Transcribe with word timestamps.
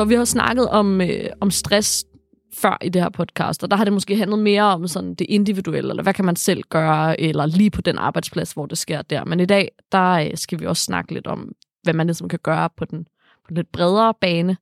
Thor, 0.00 0.04
vi 0.04 0.14
har 0.14 0.24
snakket 0.24 0.68
om, 0.68 1.00
øh, 1.00 1.30
om 1.40 1.50
stress 1.50 2.04
før 2.54 2.78
i 2.82 2.88
det 2.88 3.02
her 3.02 3.08
podcast, 3.08 3.62
og 3.62 3.70
der 3.70 3.76
har 3.76 3.84
det 3.84 3.92
måske 3.92 4.16
handlet 4.16 4.38
mere 4.38 4.62
om 4.62 4.88
sådan 4.88 5.14
det 5.14 5.26
individuelle, 5.28 5.90
eller 5.90 6.02
hvad 6.02 6.14
kan 6.14 6.24
man 6.24 6.36
selv 6.36 6.62
gøre, 6.62 7.20
eller 7.20 7.46
lige 7.46 7.70
på 7.70 7.80
den 7.80 7.98
arbejdsplads, 7.98 8.52
hvor 8.52 8.66
det 8.66 8.78
sker 8.78 9.02
der. 9.02 9.24
Men 9.24 9.40
i 9.40 9.46
dag, 9.46 9.68
der 9.92 10.10
øh, 10.10 10.30
skal 10.34 10.60
vi 10.60 10.66
også 10.66 10.84
snakke 10.84 11.14
lidt 11.14 11.26
om, 11.26 11.52
hvad 11.82 11.94
man 11.94 12.06
ligesom 12.06 12.28
kan 12.28 12.38
gøre 12.42 12.68
på 12.76 12.84
den, 12.84 13.04
på 13.44 13.48
den 13.48 13.56
lidt 13.56 13.72
bredere 13.72 14.14
bane. 14.20 14.56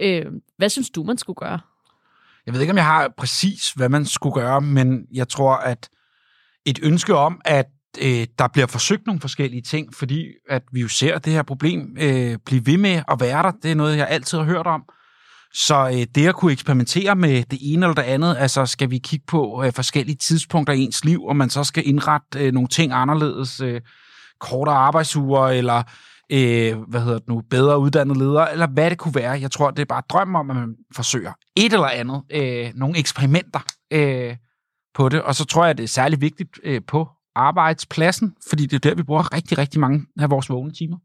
Øh, 0.00 0.26
hvad 0.56 0.68
synes 0.68 0.90
du, 0.90 1.02
man 1.02 1.18
skulle 1.18 1.36
gøre? 1.36 1.60
Jeg 2.46 2.54
ved 2.54 2.60
ikke, 2.60 2.70
om 2.70 2.76
jeg 2.76 2.84
har 2.86 3.12
præcis, 3.16 3.72
hvad 3.72 3.88
man 3.88 4.04
skulle 4.04 4.34
gøre, 4.34 4.60
men 4.60 5.06
jeg 5.12 5.28
tror, 5.28 5.54
at 5.54 5.88
et 6.64 6.78
ønske 6.82 7.14
om, 7.14 7.40
at 7.44 7.66
øh, 8.02 8.26
der 8.38 8.48
bliver 8.48 8.66
forsøgt 8.66 9.06
nogle 9.06 9.20
forskellige 9.20 9.62
ting, 9.62 9.94
fordi 9.94 10.26
at 10.48 10.62
vi 10.72 10.80
jo 10.80 10.88
ser 10.88 11.18
det 11.18 11.32
her 11.32 11.42
problem 11.42 11.96
øh, 12.00 12.38
blive 12.46 12.66
ved 12.66 12.78
med 12.78 13.02
at 13.08 13.20
være 13.20 13.42
der. 13.42 13.52
Det 13.62 13.70
er 13.70 13.74
noget, 13.74 13.96
jeg 13.96 14.08
altid 14.08 14.38
har 14.38 14.44
hørt 14.44 14.66
om. 14.66 14.82
Så 15.54 15.88
øh, 15.92 16.06
det 16.14 16.28
at 16.28 16.34
kunne 16.34 16.52
eksperimentere 16.52 17.16
med 17.16 17.42
det 17.42 17.58
ene 17.62 17.86
eller 17.86 17.94
det 17.94 18.02
andet, 18.02 18.36
altså 18.38 18.66
skal 18.66 18.90
vi 18.90 18.98
kigge 18.98 19.24
på 19.28 19.62
øh, 19.64 19.72
forskellige 19.72 20.16
tidspunkter 20.16 20.72
i 20.72 20.80
ens 20.80 21.04
liv, 21.04 21.24
og 21.24 21.36
man 21.36 21.50
så 21.50 21.64
skal 21.64 21.82
indrette 21.86 22.46
øh, 22.46 22.52
nogle 22.52 22.68
ting 22.68 22.92
anderledes, 22.92 23.60
øh, 23.60 23.80
kortere 24.40 24.76
arbejdsuger, 24.76 25.46
eller 25.46 25.82
øh, 26.32 26.78
hvad 26.88 27.00
hedder 27.00 27.18
det 27.18 27.28
nu, 27.28 27.42
bedre 27.50 27.78
uddannede 27.78 28.18
ledere, 28.18 28.52
eller 28.52 28.66
hvad 28.66 28.90
det 28.90 28.98
kunne 28.98 29.14
være. 29.14 29.40
Jeg 29.40 29.50
tror, 29.50 29.70
det 29.70 29.82
er 29.82 29.86
bare 29.86 30.02
drøm 30.08 30.34
om, 30.34 30.50
at 30.50 30.56
man 30.56 30.74
forsøger 30.94 31.32
et 31.56 31.72
eller 31.72 31.88
andet, 31.88 32.22
øh, 32.32 32.70
nogle 32.74 32.98
eksperimenter 32.98 33.60
øh, 33.92 34.36
på 34.94 35.08
det. 35.08 35.22
Og 35.22 35.34
så 35.34 35.44
tror 35.44 35.66
jeg, 35.66 35.78
det 35.78 35.84
er 35.84 35.88
særlig 35.88 36.20
vigtigt 36.20 36.50
øh, 36.64 36.80
på 36.88 37.08
arbejdspladsen, 37.36 38.36
fordi 38.48 38.66
det 38.66 38.74
er 38.74 38.88
der, 38.88 38.94
vi 38.94 39.02
bruger 39.02 39.34
rigtig, 39.34 39.58
rigtig 39.58 39.80
mange 39.80 40.06
af 40.18 40.30
vores 40.30 40.50
vågne 40.50 40.72
timer. 40.72 40.96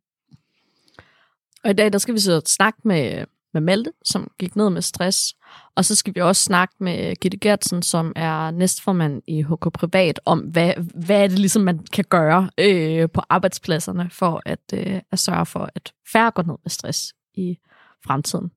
Og 1.63 1.70
i 1.70 1.73
dag, 1.73 1.94
der 1.94 1.98
skal 1.99 2.13
vi 2.13 2.20
så 2.20 2.41
snakke 2.45 2.79
med, 2.84 3.26
med 3.54 3.62
Malte, 3.62 3.91
som 4.05 4.32
gik 4.40 4.55
ned 4.55 4.70
med 4.70 4.82
stress. 4.82 5.35
Og 5.76 5.85
så 5.85 5.96
skal 5.96 6.15
vi 6.15 6.20
også 6.20 6.43
snakke 6.43 6.76
med 6.79 7.15
Gitte 7.15 7.38
Gertsen, 7.38 7.82
som 7.84 8.13
er 8.15 8.51
næstformand 8.51 9.21
i 9.27 9.41
HK 9.41 9.73
Privat, 9.73 10.20
om 10.26 10.40
hvad, 10.40 10.73
hvad 11.05 11.23
er 11.23 11.27
det 11.27 11.40
ligesom, 11.40 11.62
man 11.62 11.79
kan 11.79 12.05
gøre 12.10 12.49
øh, 12.57 13.10
på 13.10 13.21
arbejdspladserne 13.29 14.10
for 14.10 14.41
at, 14.45 14.60
øh, 14.73 15.01
at 15.12 15.20
sørge 15.20 15.45
for, 15.45 15.70
at 15.76 15.93
færre 16.12 16.32
går 16.32 16.43
ned 16.43 16.55
med 16.63 16.70
stress 16.70 17.13
i 17.34 17.57
fremtiden. 18.05 18.51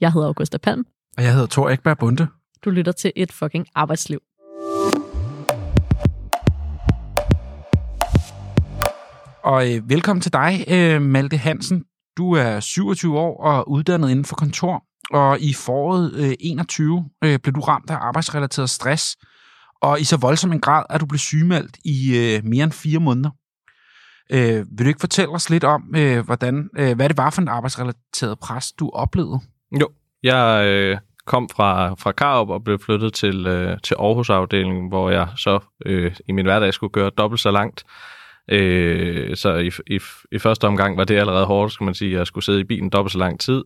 Jeg 0.00 0.12
hedder 0.12 0.26
Augusta 0.26 0.58
Palm. 0.58 0.86
Og 1.16 1.22
jeg 1.22 1.32
hedder 1.32 1.46
Thor 1.46 1.70
Ekberg 1.70 1.98
Bunde. 1.98 2.26
Du 2.64 2.70
lytter 2.70 2.92
til 2.92 3.12
et 3.16 3.32
fucking 3.32 3.66
arbejdsliv. 3.74 4.22
Og 9.44 9.74
øh, 9.74 9.90
velkommen 9.90 10.20
til 10.20 10.32
dig, 10.32 10.64
øh, 10.68 11.02
Malte 11.02 11.36
Hansen. 11.36 11.84
Du 12.16 12.32
er 12.32 12.60
27 12.60 13.18
år 13.18 13.44
og 13.44 13.70
uddannet 13.70 14.10
inden 14.10 14.24
for 14.24 14.36
kontor, 14.36 14.84
og 15.10 15.40
i 15.40 15.54
foråret 15.54 16.12
øh, 16.14 16.32
21 16.40 17.10
øh, 17.24 17.38
blev 17.38 17.54
du 17.54 17.60
ramt 17.60 17.90
af 17.90 17.96
arbejdsrelateret 18.00 18.70
stress, 18.70 19.16
og 19.82 20.00
i 20.00 20.04
så 20.04 20.16
voldsom 20.16 20.52
en 20.52 20.60
grad, 20.60 20.84
at 20.90 21.00
du 21.00 21.06
blev 21.06 21.18
sygemeldt 21.18 21.76
i 21.84 22.18
øh, 22.18 22.44
mere 22.44 22.64
end 22.64 22.72
fire 22.72 22.98
måneder. 22.98 23.30
Øh, 24.30 24.66
vil 24.78 24.84
du 24.84 24.88
ikke 24.88 25.00
fortælle 25.00 25.34
os 25.34 25.50
lidt 25.50 25.64
om, 25.64 25.94
øh, 25.96 26.24
hvordan, 26.24 26.68
øh, 26.78 26.96
hvad 26.96 27.08
det 27.08 27.16
var 27.16 27.30
for 27.30 27.42
en 27.42 27.48
arbejdsrelateret 27.48 28.38
pres, 28.38 28.72
du 28.72 28.90
oplevede? 28.90 29.40
Jo, 29.80 29.88
jeg 30.22 30.64
øh, 30.66 30.98
kom 31.26 31.48
fra, 31.48 31.94
fra 31.94 32.12
Karup 32.12 32.48
og 32.48 32.64
blev 32.64 32.78
flyttet 32.78 33.14
til, 33.14 33.46
øh, 33.46 33.78
til 33.82 33.94
Aarhus-afdelingen, 33.94 34.88
hvor 34.88 35.10
jeg 35.10 35.28
så 35.36 35.58
øh, 35.86 36.16
i 36.28 36.32
min 36.32 36.46
hverdag 36.46 36.74
skulle 36.74 36.92
gøre 36.92 37.10
dobbelt 37.18 37.40
så 37.40 37.50
langt. 37.50 37.84
Øh, 38.48 39.36
så 39.36 39.54
i, 39.54 39.70
i, 39.86 40.00
i 40.32 40.38
første 40.38 40.66
omgang 40.66 40.96
var 40.96 41.04
det 41.04 41.16
allerede 41.16 41.46
hårdt, 41.46 41.72
skal 41.72 41.84
man 41.84 41.94
sige, 41.94 42.12
at 42.12 42.18
jeg 42.18 42.26
skulle 42.26 42.44
sidde 42.44 42.60
i 42.60 42.64
bilen 42.64 42.90
dobbelt 42.90 43.12
så 43.12 43.18
lang 43.18 43.40
tid. 43.40 43.64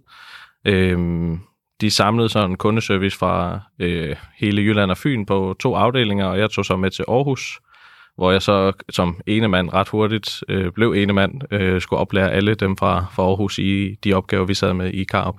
Øh, 0.64 0.98
de 1.80 1.90
samlede 1.90 2.28
sådan 2.28 2.50
en 2.50 2.56
kundeservice 2.56 3.18
fra 3.18 3.60
øh, 3.78 4.16
hele 4.36 4.62
Jylland 4.62 4.90
og 4.90 4.98
Fyn 4.98 5.26
på 5.26 5.56
to 5.60 5.74
afdelinger, 5.74 6.26
og 6.26 6.38
jeg 6.38 6.50
tog 6.50 6.64
så 6.64 6.76
med 6.76 6.90
til 6.90 7.04
Aarhus, 7.08 7.60
hvor 8.16 8.32
jeg 8.32 8.42
så 8.42 8.72
som 8.90 9.20
ene 9.26 9.48
mand 9.48 9.72
ret 9.72 9.88
hurtigt 9.88 10.44
øh, 10.48 10.72
blev 10.72 10.92
ene 10.92 11.12
mand, 11.12 11.52
øh, 11.52 11.80
skulle 11.80 12.00
oplære 12.00 12.32
alle 12.32 12.54
dem 12.54 12.76
fra, 12.76 13.06
fra 13.12 13.22
Aarhus 13.22 13.58
i 13.58 13.96
de 14.04 14.14
opgaver, 14.14 14.44
vi 14.44 14.54
sad 14.54 14.74
med 14.74 14.92
i 14.92 15.04
Karup. 15.04 15.36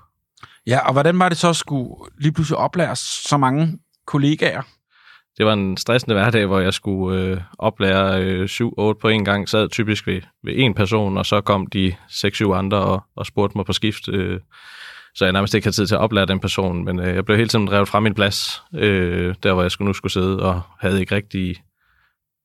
Ja, 0.67 0.87
og 0.87 0.93
hvordan 0.93 1.19
var 1.19 1.29
det 1.29 1.37
så 1.37 1.49
at 1.49 1.55
skulle 1.55 1.89
lige 2.17 2.31
pludselig 2.31 2.57
oplære 2.57 2.95
så 2.95 3.37
mange 3.37 3.79
kollegaer? 4.07 4.61
Det 5.39 5.47
var 5.47 5.53
en 5.53 5.77
stressende 5.77 6.15
hverdag, 6.15 6.45
hvor 6.45 6.59
jeg 6.59 6.73
skulle 6.73 7.21
øh, 7.21 7.37
oplære 7.59 8.23
øh, 8.23 8.45
7-8 8.45 8.93
på 9.01 9.07
en 9.07 9.25
gang, 9.25 9.49
sad 9.49 9.69
typisk 9.69 10.07
ved, 10.07 10.21
ved 10.43 10.53
en 10.55 10.73
person, 10.73 11.17
og 11.17 11.25
så 11.25 11.41
kom 11.41 11.67
de 11.67 11.95
6-7 12.09 12.51
andre 12.51 12.77
og, 12.77 13.03
og 13.15 13.25
spurgte 13.25 13.57
mig 13.57 13.65
på 13.65 13.73
skift, 13.73 14.09
øh, 14.09 14.39
så 15.15 15.25
jeg 15.25 15.31
nærmest 15.31 15.53
ikke 15.53 15.65
havde 15.65 15.75
tid 15.75 15.87
til 15.87 15.95
at 15.95 16.01
oplære 16.01 16.25
den 16.25 16.39
person, 16.39 16.85
men 16.85 16.99
øh, 16.99 17.15
jeg 17.15 17.25
blev 17.25 17.37
hele 17.37 17.49
tiden 17.49 17.67
drevet 17.67 17.87
fra 17.87 17.99
min 17.99 18.13
plads, 18.13 18.63
øh, 18.75 19.35
der 19.43 19.53
hvor 19.53 19.61
jeg 19.61 19.71
skulle, 19.71 19.87
nu 19.87 19.93
skulle 19.93 20.13
sidde, 20.13 20.43
og 20.43 20.61
havde 20.79 20.99
ikke 20.99 21.15
rigtig 21.15 21.55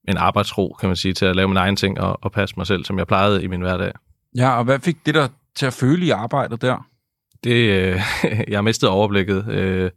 en 0.09 0.17
arbejdsro, 0.17 0.77
kan 0.81 0.89
man 0.89 0.97
sige, 0.97 1.15
til 1.15 1.27
at 1.27 1.37
lave 1.37 1.49
min 1.49 1.57
egen 1.57 1.77
ting 1.77 2.01
og, 2.01 2.19
og 2.23 2.33
passe 2.33 2.55
mig 2.57 2.67
selv, 2.67 2.85
som 2.85 2.99
jeg 2.99 3.07
plejede 3.07 3.45
i 3.45 3.47
min 3.47 3.61
hverdag. 3.61 3.93
Ja, 4.37 4.59
og 4.59 4.65
hvad 4.65 4.79
fik 4.79 4.97
det 5.07 5.15
der 5.15 5.29
til 5.57 5.67
at 5.67 5.73
føle 5.73 6.07
i 6.07 6.11
arbejdet 6.11 6.63
der? 6.63 6.87
Det, 7.45 7.71
øh, 7.71 8.01
jeg 8.49 8.65
mistet 8.65 8.89
overblikket. 8.89 9.49
Øh, 9.49 9.91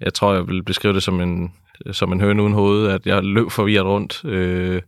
jeg 0.00 0.14
tror, 0.14 0.34
jeg 0.34 0.48
vil 0.48 0.62
beskrive 0.62 0.94
det 0.94 1.02
som 1.02 1.20
en, 1.20 1.52
Øh, 1.86 1.94
som 1.94 2.12
en 2.12 2.20
høne 2.20 2.42
uden 2.42 2.54
hoved, 2.54 2.88
at 2.88 3.06
jeg 3.06 3.24
løb 3.24 3.50
forvirret 3.50 3.86
rundt 3.86 4.24
øh, 4.24 4.82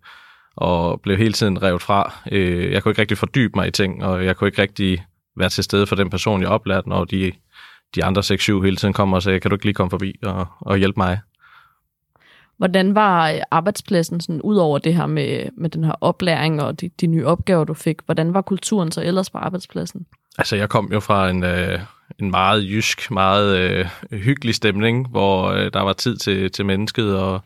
og 0.56 1.00
blev 1.00 1.16
hele 1.16 1.32
tiden 1.32 1.62
revet 1.62 1.82
fra. 1.82 2.14
Øh, 2.32 2.72
jeg 2.72 2.82
kunne 2.82 2.90
ikke 2.90 3.00
rigtig 3.00 3.18
fordybe 3.18 3.52
mig 3.54 3.68
i 3.68 3.70
ting, 3.70 4.04
og 4.04 4.24
jeg 4.24 4.36
kunne 4.36 4.48
ikke 4.48 4.62
rigtig 4.62 5.04
være 5.36 5.48
til 5.48 5.64
stede 5.64 5.86
for 5.86 5.96
den 5.96 6.10
person, 6.10 6.42
jeg 6.42 6.48
oplærte, 6.48 6.88
når 6.88 7.04
de, 7.04 7.32
de 7.94 8.04
andre 8.04 8.22
6-7 8.22 8.62
hele 8.62 8.76
tiden 8.76 8.94
kommer 8.94 9.16
og 9.16 9.22
sagde, 9.22 9.40
kan 9.40 9.50
du 9.50 9.54
ikke 9.54 9.64
lige 9.64 9.74
komme 9.74 9.90
forbi 9.90 10.14
og, 10.22 10.46
og 10.60 10.78
hjælpe 10.78 11.00
mig? 11.00 11.18
Hvordan 12.56 12.94
var 12.94 13.30
øh, 13.30 13.40
arbejdspladsen, 13.50 14.20
sådan, 14.20 14.42
ud 14.42 14.56
over 14.56 14.78
det 14.78 14.94
her 14.94 15.06
med, 15.06 15.48
med 15.56 15.70
den 15.70 15.84
her 15.84 15.94
oplæring 16.00 16.62
og 16.62 16.80
de, 16.80 16.90
de 17.00 17.06
nye 17.06 17.26
opgaver, 17.26 17.64
du 17.64 17.74
fik, 17.74 17.96
hvordan 18.04 18.34
var 18.34 18.42
kulturen 18.42 18.92
så 18.92 19.02
ellers 19.02 19.30
på 19.30 19.38
arbejdspladsen? 19.38 20.06
Altså, 20.38 20.56
jeg 20.56 20.68
kom 20.68 20.92
jo 20.92 21.00
fra 21.00 21.30
en, 21.30 21.44
øh, 21.44 21.80
en 22.18 22.30
meget 22.30 22.64
jysk, 22.64 23.10
meget 23.10 23.58
øh, 23.58 23.86
hyggelig 24.10 24.54
stemning, 24.54 25.08
hvor 25.08 25.48
øh, 25.48 25.70
der 25.72 25.80
var 25.80 25.92
tid 25.92 26.16
til, 26.16 26.50
til 26.50 26.66
mennesket, 26.66 27.16
og 27.18 27.40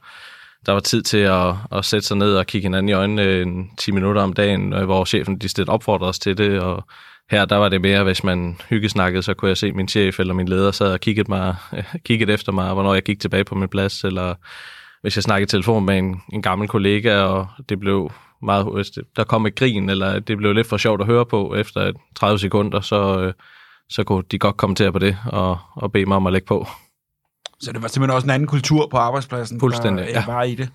der 0.66 0.72
var 0.72 0.80
tid 0.80 1.02
til 1.02 1.18
at, 1.18 1.54
at 1.72 1.84
sætte 1.84 2.06
sig 2.06 2.16
ned 2.16 2.36
og 2.36 2.46
kigge 2.46 2.64
hinanden 2.64 2.88
i 2.88 2.92
øjnene 2.92 3.42
en 3.42 3.70
10 3.78 3.90
minutter 3.92 4.22
om 4.22 4.32
dagen, 4.32 4.72
øh, 4.72 4.84
hvor 4.84 5.04
chefen 5.04 5.38
de 5.38 5.48
stedet 5.48 5.68
opfordrede 5.68 6.08
os 6.08 6.18
til 6.18 6.38
det, 6.38 6.60
og 6.60 6.84
her 7.30 7.44
der 7.44 7.56
var 7.56 7.68
det 7.68 7.80
mere, 7.80 8.04
hvis 8.04 8.24
man 8.24 8.58
hyggesnakkede, 8.68 9.22
så 9.22 9.34
kunne 9.34 9.48
jeg 9.48 9.56
se 9.56 9.72
min 9.72 9.88
chef 9.88 10.20
eller 10.20 10.34
min 10.34 10.48
leder 10.48 10.70
sad 10.70 10.92
og 10.92 11.00
kiggede, 11.00 11.30
mig, 11.30 11.56
øh, 11.72 11.84
kiggede 12.06 12.32
efter 12.32 12.52
mig, 12.52 12.72
hvornår 12.72 12.94
jeg 12.94 13.02
gik 13.02 13.20
tilbage 13.20 13.44
på 13.44 13.54
min 13.54 13.68
plads, 13.68 14.04
eller 14.04 14.34
hvis 15.06 15.16
jeg 15.16 15.22
snakkede 15.22 15.50
telefon 15.50 15.84
med 15.84 15.98
en, 15.98 16.22
en 16.32 16.42
gammel 16.42 16.68
kollega, 16.68 17.16
og 17.20 17.48
det 17.68 17.80
blev 17.80 18.12
meget, 18.42 18.90
der 19.16 19.24
kom 19.24 19.46
et 19.46 19.54
grin, 19.54 19.90
eller 19.90 20.18
det 20.18 20.38
blev 20.38 20.52
lidt 20.52 20.66
for 20.66 20.76
sjovt 20.76 21.00
at 21.00 21.06
høre 21.06 21.26
på 21.26 21.54
efter 21.54 21.92
30 22.16 22.38
sekunder, 22.38 22.80
så, 22.80 23.20
øh, 23.20 23.32
så 23.88 24.04
kunne 24.04 24.24
de 24.30 24.38
godt 24.38 24.56
kommentere 24.56 24.92
på 24.92 24.98
det 24.98 25.18
og, 25.26 25.58
og 25.74 25.92
bede 25.92 26.06
mig 26.06 26.16
om 26.16 26.26
at 26.26 26.32
lægge 26.32 26.46
på. 26.46 26.66
Så 27.60 27.72
det 27.72 27.82
var 27.82 27.88
simpelthen 27.88 28.14
også 28.14 28.26
en 28.26 28.30
anden 28.30 28.48
kultur 28.48 28.88
på 28.90 28.96
arbejdspladsen, 28.96 29.60
fuldstændig, 29.60 30.04
der 30.06 30.10
ja. 30.10 30.26
var 30.26 30.42
i 30.42 30.54
det? 30.54 30.68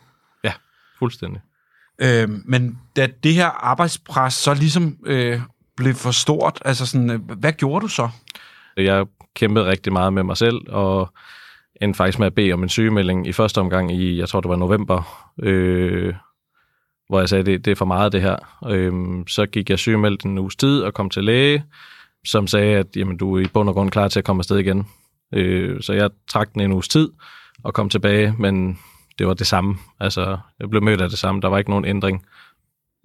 Ja, 0.44 0.54
fuldstændig. 1.00 1.42
Øh, 2.02 2.30
men 2.46 2.80
da 2.96 3.08
det 3.24 3.34
her 3.34 3.48
arbejdspres 3.48 4.34
så 4.34 4.54
ligesom 4.54 4.98
øh, 5.06 5.42
blev 5.78 5.94
for 5.94 6.12
stort, 6.12 6.62
altså 6.66 6.86
sådan, 6.86 7.10
øh, 7.10 7.32
hvad 7.40 7.54
gjorde 7.54 7.84
du 7.84 7.88
så? 7.88 8.10
Jeg 8.78 9.06
kæmpede 9.36 9.66
rigtig 9.66 9.94
meget 9.94 10.14
med 10.14 10.24
mig 10.24 10.38
selv, 10.38 10.62
og 10.70 11.14
endte 11.82 11.98
faktisk 11.98 12.20
med 12.20 12.28
at 12.28 12.34
bede 12.34 12.54
om 12.54 12.64
en 12.64 12.70
sygemelding 12.70 13.28
i 13.28 13.32
første 13.32 13.58
omgang 13.62 13.92
i, 13.92 14.20
jeg 14.20 14.30
tror 14.30 14.42
det 14.42 14.50
var 14.50 14.56
november, 14.56 15.30
øh, 15.40 16.14
hvor 17.10 17.20
jeg 17.20 17.30
sagde, 17.30 17.44
det, 17.44 17.66
det 17.66 17.72
er 17.72 17.76
for 17.76 17.86
meget 17.86 18.12
det 18.12 18.22
her. 18.22 18.36
Øh, 18.68 18.94
så 19.28 19.46
gik 19.46 19.70
jeg 19.70 19.80
sygemeldt 19.80 20.24
en 20.24 20.38
uges 20.38 20.56
tid 20.56 20.82
og 20.82 20.94
kom 20.94 21.10
til 21.10 21.24
læge, 21.24 21.64
som 22.26 22.48
sagde, 22.48 22.76
at 22.76 22.88
jamen, 22.96 23.18
du 23.18 23.38
er 23.38 23.40
i 23.40 23.48
bund 23.54 23.70
og 23.70 23.76
grund 23.76 23.92
klar 23.92 24.08
til 24.08 24.20
at 24.20 24.26
komme 24.26 24.40
afsted 24.40 24.58
igen. 24.58 24.88
Øh, 25.34 25.82
så 25.82 25.94
jeg 25.94 26.10
trak 26.30 26.54
den 26.54 26.62
en 26.62 26.72
uges 26.72 26.88
tid 26.88 27.10
og 27.64 27.74
kom 27.74 27.90
tilbage, 27.90 28.36
men 28.40 28.80
det 29.20 29.28
var 29.28 29.34
det 29.34 29.48
samme. 29.48 29.78
Altså, 30.00 30.38
jeg 30.60 30.70
blev 30.70 30.84
mødt 30.84 31.02
af 31.02 31.10
det 31.10 31.20
samme. 31.20 31.42
Der 31.42 31.48
var 31.48 31.58
ikke 31.58 31.70
nogen 31.70 31.86
ændring. 31.86 32.26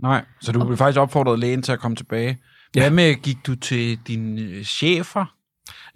Nej, 0.03 0.25
så 0.41 0.53
du 0.53 0.65
blev 0.65 0.77
faktisk 0.77 1.01
opfordret 1.01 1.39
lægen 1.39 1.63
til 1.63 1.73
at 1.73 1.81
komme 1.81 1.97
tilbage. 1.97 2.39
Hvad 2.73 2.83
ja. 2.83 2.91
med, 2.91 3.15
gik 3.15 3.37
du 3.47 3.55
til 3.55 3.99
dine 4.07 4.65
chefer? 4.65 5.36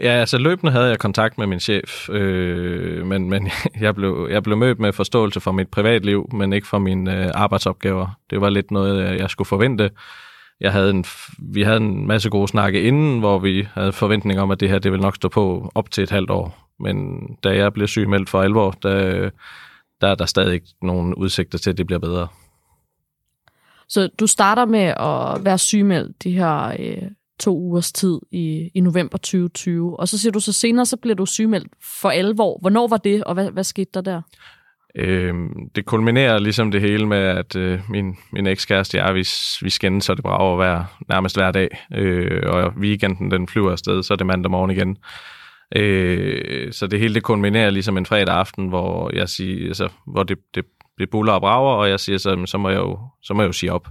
Ja, 0.02 0.11
altså 0.11 0.38
løbende 0.38 0.73
havde 0.73 0.88
jeg 0.88 0.99
kontakt 0.99 1.38
med 1.38 1.47
min 1.47 1.61
chef, 1.61 2.08
øh, 2.08 3.06
men, 3.06 3.31
men 3.31 3.50
jeg, 3.81 3.94
blev, 3.94 4.29
jeg 4.31 4.43
blev 4.43 4.56
mødt 4.56 4.79
med 4.79 4.93
forståelse 4.93 5.41
for 5.41 5.52
mit 5.52 5.69
privatliv, 5.69 6.29
men 6.32 6.52
ikke 6.52 6.67
for 6.67 6.79
mine 6.79 7.25
øh, 7.25 7.31
arbejdsopgaver. 7.35 8.19
Det 8.31 8.41
var 8.41 8.50
lidt 8.50 8.70
noget, 8.70 9.11
øh, 9.11 9.19
jeg 9.19 9.31
skulle 9.31 9.49
forvente. 9.49 9.91
Jeg 10.61 10.73
havde 10.73 10.91
en, 10.91 11.05
vi 11.38 11.62
havde 11.62 11.76
en 11.76 12.06
masse 12.06 12.31
gode 12.31 12.49
snakke 12.49 12.82
inden, 12.82 13.19
hvor 13.19 13.38
vi 13.38 13.69
havde 13.75 13.93
forventning 13.93 14.41
om, 14.41 14.50
at 14.50 14.61
det 14.61 14.69
her 14.69 14.79
det 14.79 14.93
ville 14.93 15.02
nok 15.02 15.17
stå 15.17 15.29
på 15.29 15.73
op 15.75 15.91
til 15.91 16.05
et 16.05 16.11
halvt 16.11 16.31
år. 16.31 16.70
Men 16.79 17.26
da 17.44 17.56
jeg 17.56 17.73
blev 17.73 17.88
sygemeldt 17.88 18.31
for 18.31 18.43
alvor, 18.43 18.70
der, 18.70 19.31
der 20.00 20.08
er 20.08 20.14
der 20.14 20.26
stadig 20.26 20.55
ikke 20.55 20.69
nogen 20.82 21.14
udsigter 21.14 21.58
til, 21.58 21.70
at 21.70 21.79
det 21.79 21.87
bliver 21.87 22.00
bedre. 22.00 22.29
Så 23.88 24.08
du 24.20 24.26
starter 24.26 24.64
med 24.64 24.81
at 24.81 25.44
være 25.44 25.58
sygemeldt 25.58 26.25
de 26.25 26.31
her 26.31 26.75
øh, 26.79 27.11
to 27.40 27.56
ugers 27.56 27.92
tid 27.92 28.19
i, 28.31 28.70
i 28.75 28.81
november 28.81 29.19
2020. 29.19 30.00
Og 30.00 30.08
så 30.08 30.19
siger 30.19 30.32
du 30.32 30.40
så 30.40 30.52
senere, 30.52 30.87
så 30.87 30.96
bliver 30.96 31.14
du 31.14 31.26
sygemeldt 31.26 31.69
for 32.00 32.08
alvor. 32.08 32.58
Hvornår 32.60 32.88
var 32.88 32.96
det, 32.96 33.25
og 33.25 33.34
hvad, 33.34 33.50
hvad 33.50 33.64
skete 33.64 33.90
der 33.94 34.00
der? 34.00 34.22
Øhm, 34.94 35.70
det 35.75 35.84
kulminerer 35.84 36.38
ligesom 36.38 36.70
det 36.70 36.81
hele 36.81 37.06
med, 37.06 37.19
at 37.19 37.56
øh, 37.56 37.81
min, 37.88 38.16
min 38.32 38.46
ekskæreste 38.46 39.02
og 39.02 39.06
jeg, 39.06 39.14
vi, 39.14 39.26
vi 39.62 39.70
skændes, 39.70 40.04
så 40.04 40.14
det 40.14 40.22
brager 40.22 40.56
hver, 40.56 40.84
nærmest 41.08 41.37
hver 41.37 41.50
dag. 41.50 41.69
Øh, 41.94 42.42
og 42.46 42.72
weekenden, 42.76 43.31
den 43.31 43.48
flyver 43.48 43.72
afsted, 43.72 44.02
så 44.02 44.14
er 44.14 44.16
det 44.16 44.26
mandag 44.26 44.50
morgen 44.50 44.70
igen. 44.70 44.96
Øh, 45.76 46.72
så 46.72 46.86
det 46.86 47.00
hele 47.00 47.14
det 47.14 47.22
kulminerer 47.22 47.70
ligesom 47.70 47.98
en 47.98 48.06
fredag 48.06 48.34
aften, 48.34 48.69
hvor 48.69 49.16
jeg 49.16 49.28
siger, 49.28 49.66
altså, 49.66 49.88
hvor 50.06 50.22
det, 50.22 50.38
det, 50.54 50.64
det 50.98 51.10
buller 51.10 51.32
og 51.32 51.40
brager, 51.40 51.75
og 51.75 51.88
jeg 51.88 52.00
siger 52.00 52.19
så, 52.19 52.43
så 52.46 52.58
må 52.58 52.69
jeg 52.69 52.78
jo, 52.78 52.98
så 53.22 53.34
må 53.34 53.43
jeg 53.43 53.48
jo 53.48 53.52
sige 53.52 53.72
op. 53.72 53.88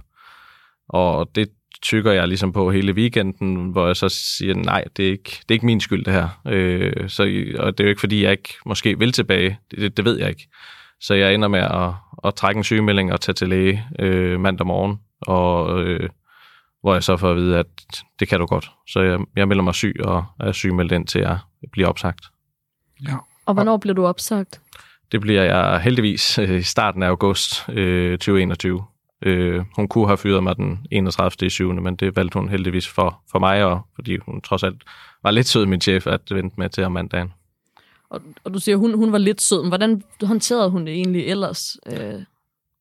Og 0.88 1.30
det 1.34 1.48
tykker 1.82 2.12
jeg 2.12 2.28
ligesom 2.28 2.52
på 2.52 2.70
hele 2.70 2.92
weekenden, 2.92 3.70
hvor 3.70 3.86
jeg 3.86 3.96
så 3.96 4.08
siger, 4.08 4.54
nej, 4.54 4.84
det 4.96 5.06
er 5.06 5.10
ikke, 5.10 5.30
det 5.30 5.50
er 5.50 5.54
ikke 5.54 5.66
min 5.66 5.80
skyld 5.80 6.04
det 6.04 6.12
her. 6.12 6.28
Øh, 6.46 7.08
så, 7.08 7.22
og 7.58 7.78
det 7.78 7.84
er 7.84 7.84
jo 7.84 7.88
ikke, 7.88 8.00
fordi 8.00 8.22
jeg 8.22 8.30
ikke 8.30 8.54
måske 8.66 8.98
vil 8.98 9.12
tilbage. 9.12 9.58
Det, 9.70 9.96
det, 9.96 10.04
ved 10.04 10.18
jeg 10.18 10.28
ikke. 10.28 10.48
Så 11.00 11.14
jeg 11.14 11.34
ender 11.34 11.48
med 11.48 11.60
at, 11.60 11.92
at 12.24 12.34
trække 12.34 12.58
en 12.58 12.64
sygemelding 12.64 13.12
og 13.12 13.20
tage 13.20 13.34
til 13.34 13.48
læge 13.48 13.84
øh, 13.98 14.40
mandag 14.40 14.66
morgen, 14.66 15.00
og, 15.20 15.82
øh, 15.82 16.08
hvor 16.80 16.92
jeg 16.92 17.02
så 17.02 17.16
får 17.16 17.30
at 17.30 17.36
vide, 17.36 17.58
at 17.58 17.66
det 18.20 18.28
kan 18.28 18.40
du 18.40 18.46
godt. 18.46 18.70
Så 18.88 19.00
jeg, 19.00 19.18
jeg 19.36 19.48
melder 19.48 19.64
mig 19.64 19.74
syg 19.74 19.96
og 20.04 20.24
er 20.40 20.52
sygemeldt 20.52 20.92
ind 20.92 21.06
til 21.06 21.18
at 21.18 21.36
blive 21.72 21.86
opsagt. 21.86 22.24
Ja. 23.08 23.16
Og 23.46 23.54
hvornår 23.54 23.76
blev 23.76 23.94
du 23.96 24.06
opsagt? 24.06 24.60
Det 25.12 25.20
bliver 25.20 25.42
jeg 25.42 25.80
heldigvis 25.80 26.38
øh, 26.38 26.58
i 26.58 26.62
starten 26.62 27.02
af 27.02 27.08
august 27.08 27.68
øh, 27.68 28.18
2021. 28.18 28.82
Øh, 29.22 29.64
hun 29.76 29.88
kunne 29.88 30.06
have 30.06 30.18
fyret 30.18 30.42
mig 30.42 30.56
den 30.56 30.86
31. 30.90 31.50
7. 31.50 31.72
men 31.72 31.96
det 31.96 32.16
valgte 32.16 32.38
hun 32.38 32.48
heldigvis 32.48 32.88
for, 32.88 33.20
for 33.32 33.38
mig, 33.38 33.64
og 33.64 33.80
fordi 33.94 34.16
hun 34.16 34.40
trods 34.40 34.62
alt 34.62 34.82
var 35.22 35.30
lidt 35.30 35.46
sød, 35.46 35.66
min 35.66 35.80
chef, 35.80 36.06
at 36.06 36.20
vente 36.30 36.54
med 36.58 36.68
til 36.68 36.84
om 36.84 36.92
mandagen. 36.92 37.32
Og, 38.10 38.20
og 38.44 38.54
du 38.54 38.58
siger, 38.58 38.76
hun, 38.76 38.94
hun 38.94 39.12
var 39.12 39.18
lidt 39.18 39.40
sød, 39.40 39.68
hvordan 39.68 40.02
håndterede 40.22 40.70
hun 40.70 40.86
det 40.86 40.94
egentlig 40.94 41.26
ellers? 41.26 41.76
Øh... 41.86 42.22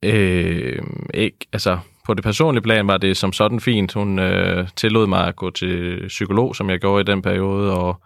Øh, 0.04 0.84
ikke, 1.14 1.38
altså, 1.54 1.80
på 2.06 2.14
det 2.14 2.24
personlige 2.24 2.62
plan 2.62 2.88
var 2.88 2.98
det 2.98 3.18
som 3.18 3.34
sådan 3.34 3.60
fint. 3.60 3.94
Hun 3.94 4.20
øh, 4.20 4.68
tillod 4.76 5.08
mig 5.08 5.28
at 5.28 5.36
gå 5.36 5.50
til 5.50 6.04
psykolog, 6.08 6.56
som 6.56 6.70
jeg 6.70 6.80
gjorde 6.80 7.02
i 7.02 7.12
den 7.12 7.22
periode, 7.22 7.78
og 7.78 8.02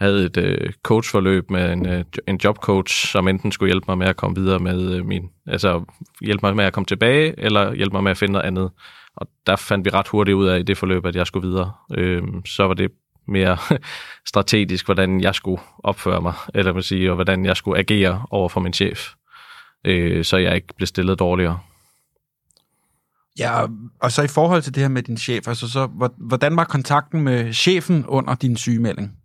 havde 0.00 0.26
et 0.26 0.36
øh, 0.36 0.72
coachforløb 0.82 1.50
med 1.50 1.72
en, 1.72 1.88
øh, 1.88 2.04
en 2.28 2.40
jobcoach, 2.44 3.06
som 3.06 3.28
enten 3.28 3.52
skulle 3.52 3.70
hjælpe 3.70 3.84
mig 3.88 3.98
med 3.98 4.06
at 4.06 4.16
komme 4.16 4.36
videre 4.36 4.58
med 4.58 4.94
øh, 4.94 5.06
min, 5.06 5.28
altså 5.46 5.84
hjælpe 6.20 6.46
mig 6.46 6.56
med 6.56 6.64
at 6.64 6.72
komme 6.72 6.86
tilbage, 6.86 7.34
eller 7.38 7.74
hjælpe 7.74 7.96
mig 7.96 8.02
med 8.02 8.10
at 8.10 8.16
finde 8.16 8.32
noget 8.32 8.46
andet. 8.46 8.70
Og 9.16 9.26
der 9.46 9.56
fandt 9.56 9.84
vi 9.84 9.90
ret 9.90 10.08
hurtigt 10.08 10.34
ud 10.34 10.46
af 10.46 10.58
i 10.58 10.62
det 10.62 10.78
forløb, 10.78 11.06
at 11.06 11.16
jeg 11.16 11.26
skulle 11.26 11.48
videre. 11.48 11.72
Øh, 11.94 12.22
så 12.46 12.66
var 12.66 12.74
det 12.74 12.90
mere 13.28 13.58
strategisk, 14.30 14.84
hvordan 14.84 15.20
jeg 15.20 15.34
skulle 15.34 15.62
opføre 15.84 16.20
mig, 16.20 16.34
eller 16.54 16.72
man 16.72 16.82
sige, 16.82 17.10
og 17.10 17.14
hvordan 17.14 17.44
jeg 17.44 17.56
skulle 17.56 17.78
agere 17.78 18.26
over 18.30 18.48
for 18.48 18.60
min 18.60 18.72
chef, 18.72 19.08
øh, 19.86 20.24
så 20.24 20.36
jeg 20.36 20.54
ikke 20.54 20.74
blev 20.76 20.86
stillet 20.86 21.18
dårligere. 21.18 21.58
Ja, 23.38 23.66
og 24.00 24.12
så 24.12 24.22
i 24.22 24.28
forhold 24.28 24.62
til 24.62 24.74
det 24.74 24.82
her 24.82 24.88
med 24.88 25.02
din 25.02 25.16
chef, 25.16 25.48
altså 25.48 25.70
så, 25.70 26.10
hvordan 26.18 26.56
var 26.56 26.64
kontakten 26.64 27.20
med 27.20 27.52
chefen 27.52 28.06
under 28.06 28.34
din 28.34 28.56
sygemelding? 28.56 29.19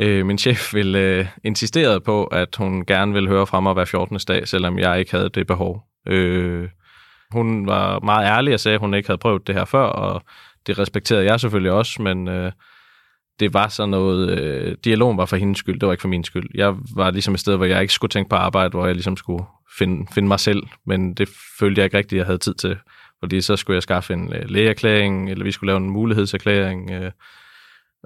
Øh, 0.00 0.26
min 0.26 0.38
chef 0.38 0.74
ville 0.74 0.98
øh, 0.98 1.26
insisterede 1.44 2.00
på, 2.00 2.24
at 2.24 2.56
hun 2.56 2.86
gerne 2.86 3.12
ville 3.12 3.28
høre 3.28 3.46
fra 3.46 3.60
mig 3.60 3.72
hver 3.72 3.84
14. 3.84 4.18
dag, 4.28 4.48
selvom 4.48 4.78
jeg 4.78 4.98
ikke 4.98 5.10
havde 5.10 5.28
det 5.28 5.46
behov. 5.46 5.82
Øh, 6.08 6.68
hun 7.30 7.66
var 7.66 8.00
meget 8.00 8.26
ærlig 8.26 8.54
og 8.54 8.60
sagde, 8.60 8.74
at 8.74 8.80
hun 8.80 8.94
ikke 8.94 9.08
havde 9.08 9.18
prøvet 9.18 9.46
det 9.46 9.54
her 9.54 9.64
før, 9.64 9.84
og 9.84 10.22
det 10.66 10.78
respekterede 10.78 11.24
jeg 11.24 11.40
selvfølgelig 11.40 11.72
også, 11.72 12.02
men 12.02 12.28
øh, 12.28 12.52
det 13.40 13.54
var 13.54 13.68
sådan 13.68 13.90
noget, 13.90 14.38
øh, 14.38 14.76
dialogen 14.84 15.18
var 15.18 15.26
for 15.26 15.36
hendes 15.36 15.58
skyld, 15.58 15.80
det 15.80 15.86
var 15.86 15.92
ikke 15.92 16.02
for 16.02 16.08
min 16.08 16.24
skyld. 16.24 16.50
Jeg 16.54 16.74
var 16.96 17.10
ligesom 17.10 17.34
et 17.34 17.40
sted, 17.40 17.56
hvor 17.56 17.64
jeg 17.64 17.80
ikke 17.80 17.94
skulle 17.94 18.10
tænke 18.10 18.28
på 18.28 18.36
arbejde, 18.36 18.70
hvor 18.70 18.86
jeg 18.86 18.94
ligesom 18.94 19.16
skulle 19.16 19.44
finde, 19.78 20.06
finde 20.14 20.28
mig 20.28 20.40
selv, 20.40 20.62
men 20.86 21.14
det 21.14 21.28
følte 21.58 21.78
jeg 21.78 21.84
ikke 21.84 21.98
rigtigt, 21.98 22.18
jeg 22.18 22.26
havde 22.26 22.38
tid 22.38 22.54
til. 22.54 22.76
Fordi 23.20 23.40
så 23.40 23.56
skulle 23.56 23.74
jeg 23.74 23.82
skaffe 23.82 24.12
en 24.12 24.32
øh, 24.32 24.50
lægeerklæring, 24.50 25.30
eller 25.30 25.44
vi 25.44 25.52
skulle 25.52 25.68
lave 25.68 25.76
en 25.76 25.90
mulighedserklæring. 25.90 26.90
Øh, 26.90 27.10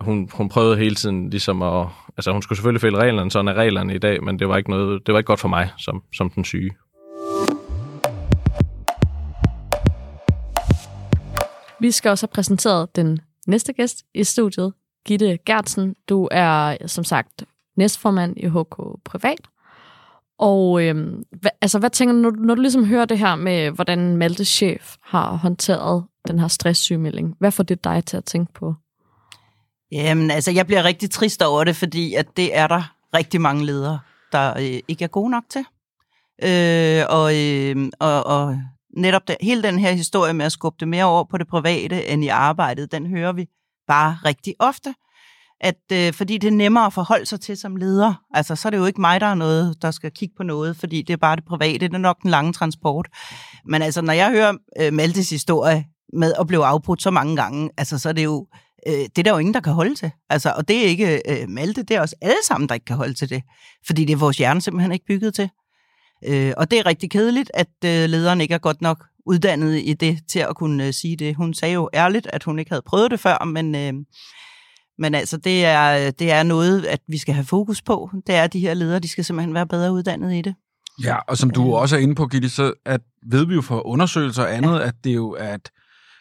hun, 0.00 0.28
hun 0.32 0.48
prøvede 0.48 0.76
hele 0.76 0.94
tiden 0.94 1.30
ligesom 1.30 1.62
at... 1.62 1.86
Altså 2.16 2.32
hun 2.32 2.42
skulle 2.42 2.56
selvfølgelig 2.56 2.80
følge 2.80 2.98
reglerne, 2.98 3.30
sådan 3.30 3.48
er 3.48 3.54
reglerne 3.54 3.94
i 3.94 3.98
dag, 3.98 4.24
men 4.24 4.38
det 4.38 4.48
var 4.48 4.56
ikke, 4.56 4.70
noget, 4.70 5.06
det 5.06 5.12
var 5.12 5.18
ikke 5.18 5.26
godt 5.26 5.40
for 5.40 5.48
mig 5.48 5.70
som, 5.78 6.02
som 6.12 6.30
den 6.30 6.44
syge. 6.44 6.70
Vi 11.80 11.90
skal 11.90 12.10
også 12.10 12.26
have 12.26 12.34
præsenteret 12.34 12.96
den 12.96 13.20
næste 13.46 13.72
gæst 13.72 14.04
i 14.14 14.24
studiet, 14.24 14.72
Gitte 15.06 15.38
Gertsen. 15.46 15.94
Du 16.08 16.28
er 16.30 16.76
som 16.86 17.04
sagt 17.04 17.44
næstformand 17.76 18.36
i 18.36 18.46
HK 18.46 18.76
Privat. 19.04 19.48
Og 20.38 20.84
øhm, 20.84 21.22
hva, 21.40 21.48
altså, 21.60 21.78
hvad 21.78 21.90
tænker 21.90 22.12
du, 22.12 22.20
når, 22.20 22.30
når 22.30 22.54
du 22.54 22.60
ligesom 22.60 22.84
hører 22.84 23.04
det 23.04 23.18
her 23.18 23.36
med, 23.36 23.70
hvordan 23.70 24.16
Maltes 24.16 24.48
chef 24.48 24.96
har 25.02 25.36
håndteret 25.36 26.04
den 26.28 26.38
her 26.38 26.48
stresssygemelding? 26.48 27.36
Hvad 27.38 27.52
får 27.52 27.62
det 27.62 27.84
dig 27.84 28.04
til 28.04 28.16
at 28.16 28.24
tænke 28.24 28.52
på? 28.52 28.74
Jamen, 29.92 30.30
altså, 30.30 30.50
jeg 30.50 30.66
bliver 30.66 30.84
rigtig 30.84 31.10
trist 31.10 31.42
over 31.42 31.64
det, 31.64 31.76
fordi 31.76 32.14
at 32.14 32.26
det 32.36 32.56
er 32.56 32.66
der 32.66 32.94
rigtig 33.14 33.40
mange 33.40 33.66
ledere, 33.66 33.98
der 34.32 34.58
øh, 34.58 34.80
ikke 34.88 35.04
er 35.04 35.08
gode 35.08 35.30
nok 35.30 35.44
til. 35.50 35.64
Øh, 36.42 37.04
og, 37.08 37.36
øh, 37.36 37.90
og, 38.00 38.26
og 38.26 38.58
netop 38.96 39.28
det, 39.28 39.36
hele 39.40 39.62
den 39.62 39.78
her 39.78 39.92
historie 39.92 40.32
med 40.32 40.46
at 40.46 40.52
skubbe 40.52 40.76
det 40.80 40.88
mere 40.88 41.04
over 41.04 41.24
på 41.24 41.38
det 41.38 41.48
private 41.48 42.06
end 42.06 42.24
i 42.24 42.28
arbejdet, 42.28 42.92
den 42.92 43.06
hører 43.06 43.32
vi 43.32 43.46
bare 43.86 44.18
rigtig 44.24 44.54
ofte. 44.58 44.94
At, 45.60 45.92
øh, 45.92 46.12
fordi 46.12 46.38
det 46.38 46.48
er 46.48 46.52
nemmere 46.52 46.86
at 46.86 46.92
forholde 46.92 47.26
sig 47.26 47.40
til 47.40 47.56
som 47.56 47.76
leder. 47.76 48.14
Altså, 48.34 48.56
så 48.56 48.68
er 48.68 48.70
det 48.70 48.78
jo 48.78 48.86
ikke 48.86 49.00
mig, 49.00 49.20
der 49.20 49.26
er 49.26 49.34
noget, 49.34 49.82
der 49.82 49.90
skal 49.90 50.10
kigge 50.10 50.34
på 50.36 50.42
noget, 50.42 50.76
fordi 50.76 51.02
det 51.02 51.12
er 51.12 51.16
bare 51.16 51.36
det 51.36 51.44
private, 51.44 51.88
det 51.88 51.94
er 51.94 51.98
nok 51.98 52.22
den 52.22 52.30
lange 52.30 52.52
transport. 52.52 53.08
Men 53.64 53.82
altså, 53.82 54.00
når 54.02 54.12
jeg 54.12 54.30
hører 54.30 54.52
øh, 54.80 54.92
Maltes 54.92 55.30
historie 55.30 55.84
med 56.12 56.32
at 56.40 56.46
blive 56.46 56.64
afbrudt 56.64 57.02
så 57.02 57.10
mange 57.10 57.36
gange, 57.36 57.70
altså, 57.76 57.98
så 57.98 58.08
er 58.08 58.12
det 58.12 58.24
jo 58.24 58.46
øh, 58.86 58.92
det 58.92 59.18
er 59.18 59.22
der 59.22 59.30
jo 59.30 59.38
ingen, 59.38 59.54
der 59.54 59.60
kan 59.60 59.72
holde 59.72 59.94
til. 59.94 60.10
Altså, 60.30 60.52
og 60.56 60.68
det 60.68 60.76
er 60.76 60.88
ikke 60.88 61.22
øh, 61.28 61.48
Malte, 61.48 61.82
det 61.82 61.96
er 61.96 62.00
også 62.00 62.16
alle 62.20 62.44
sammen, 62.46 62.68
der 62.68 62.74
ikke 62.74 62.86
kan 62.86 62.96
holde 62.96 63.14
til 63.14 63.30
det. 63.30 63.42
Fordi 63.86 64.04
det 64.04 64.12
er 64.12 64.16
vores 64.16 64.38
hjerne 64.38 64.60
simpelthen 64.60 64.92
ikke 64.92 65.06
bygget 65.06 65.34
til. 65.34 65.50
Øh, 66.26 66.52
og 66.56 66.70
det 66.70 66.78
er 66.78 66.86
rigtig 66.86 67.10
kedeligt, 67.10 67.50
at 67.54 67.68
øh, 67.84 68.08
lederen 68.08 68.40
ikke 68.40 68.54
er 68.54 68.58
godt 68.58 68.80
nok 68.80 69.04
uddannet 69.26 69.80
i 69.84 69.92
det 69.92 70.18
til 70.28 70.38
at 70.38 70.56
kunne 70.56 70.86
øh, 70.86 70.92
sige 70.92 71.16
det. 71.16 71.36
Hun 71.36 71.54
sagde 71.54 71.74
jo 71.74 71.90
ærligt, 71.94 72.26
at 72.32 72.44
hun 72.44 72.58
ikke 72.58 72.70
havde 72.70 72.82
prøvet 72.86 73.10
det 73.10 73.20
før, 73.20 73.44
men, 73.44 73.74
øh, 73.74 73.92
men 74.98 75.14
altså, 75.14 75.36
det 75.36 75.64
er, 75.64 76.10
det 76.10 76.30
er 76.30 76.42
noget, 76.42 76.86
at 76.86 77.00
vi 77.08 77.18
skal 77.18 77.34
have 77.34 77.44
fokus 77.44 77.82
på. 77.82 78.10
Det 78.26 78.34
er, 78.34 78.44
at 78.44 78.52
de 78.52 78.60
her 78.60 78.74
ledere, 78.74 78.98
de 78.98 79.08
skal 79.08 79.24
simpelthen 79.24 79.54
være 79.54 79.66
bedre 79.66 79.92
uddannet 79.92 80.34
i 80.34 80.42
det. 80.42 80.54
Ja, 81.04 81.16
og 81.28 81.38
som 81.38 81.50
du 81.50 81.74
også 81.74 81.96
er 81.96 82.00
inde 82.00 82.14
på, 82.14 82.26
Gitte, 82.26 82.50
så 82.50 82.72
at, 82.86 83.00
ved 83.26 83.46
vi 83.46 83.54
jo 83.54 83.62
fra 83.62 83.82
undersøgelser 83.84 84.42
og 84.42 84.54
andet, 84.54 84.78
ja. 84.78 84.86
at 84.86 84.94
det 85.04 85.10
er 85.10 85.14
jo 85.14 85.36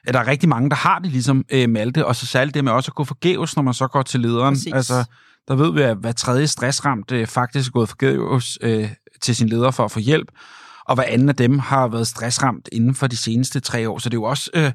at, 0.07 0.13
der 0.13 0.19
er 0.19 0.27
rigtig 0.27 0.49
mange, 0.49 0.69
der 0.69 0.75
har 0.75 0.99
det 0.99 1.11
ligesom 1.11 1.45
øh, 1.49 1.69
Malte, 1.69 2.05
og 2.05 2.15
så 2.15 2.25
særligt 2.25 2.53
det 2.53 2.63
med 2.63 2.71
også 2.71 2.91
at 2.91 2.95
gå 2.95 3.03
forgæves, 3.03 3.55
når 3.55 3.63
man 3.63 3.73
så 3.73 3.87
går 3.87 4.01
til 4.01 4.19
lederen. 4.19 4.53
Præcis. 4.53 4.73
Altså, 4.73 5.03
der 5.47 5.55
ved 5.55 5.73
vi, 5.73 5.81
at 5.81 5.97
hver 5.97 6.11
tredje 6.11 6.47
stressramt 6.47 7.11
øh, 7.11 7.27
faktisk 7.27 7.67
er 7.67 7.71
gået 7.71 7.89
forgæves 7.89 8.57
øh, 8.61 8.89
til 9.21 9.35
sin 9.35 9.49
leder 9.49 9.71
for 9.71 9.85
at 9.85 9.91
få 9.91 9.99
hjælp, 9.99 10.31
og 10.85 10.95
hver 10.95 11.03
anden 11.03 11.29
af 11.29 11.35
dem 11.35 11.59
har 11.59 11.87
været 11.87 12.07
stressramt 12.07 12.69
inden 12.71 12.95
for 12.95 13.07
de 13.07 13.17
seneste 13.17 13.59
tre 13.59 13.89
år. 13.89 13.99
Så 13.99 14.09
det 14.09 14.13
er 14.13 14.19
jo 14.19 14.23
også, 14.23 14.49
øh, 14.53 14.71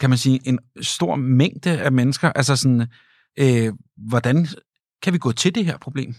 kan 0.00 0.10
man 0.10 0.18
sige, 0.18 0.40
en 0.44 0.58
stor 0.82 1.16
mængde 1.16 1.70
af 1.70 1.92
mennesker. 1.92 2.32
Altså 2.32 2.56
sådan, 2.56 2.86
øh, 3.38 3.72
hvordan 4.08 4.48
kan 5.02 5.12
vi 5.12 5.18
gå 5.18 5.32
til 5.32 5.54
det 5.54 5.64
her 5.64 5.78
problem? 5.78 6.14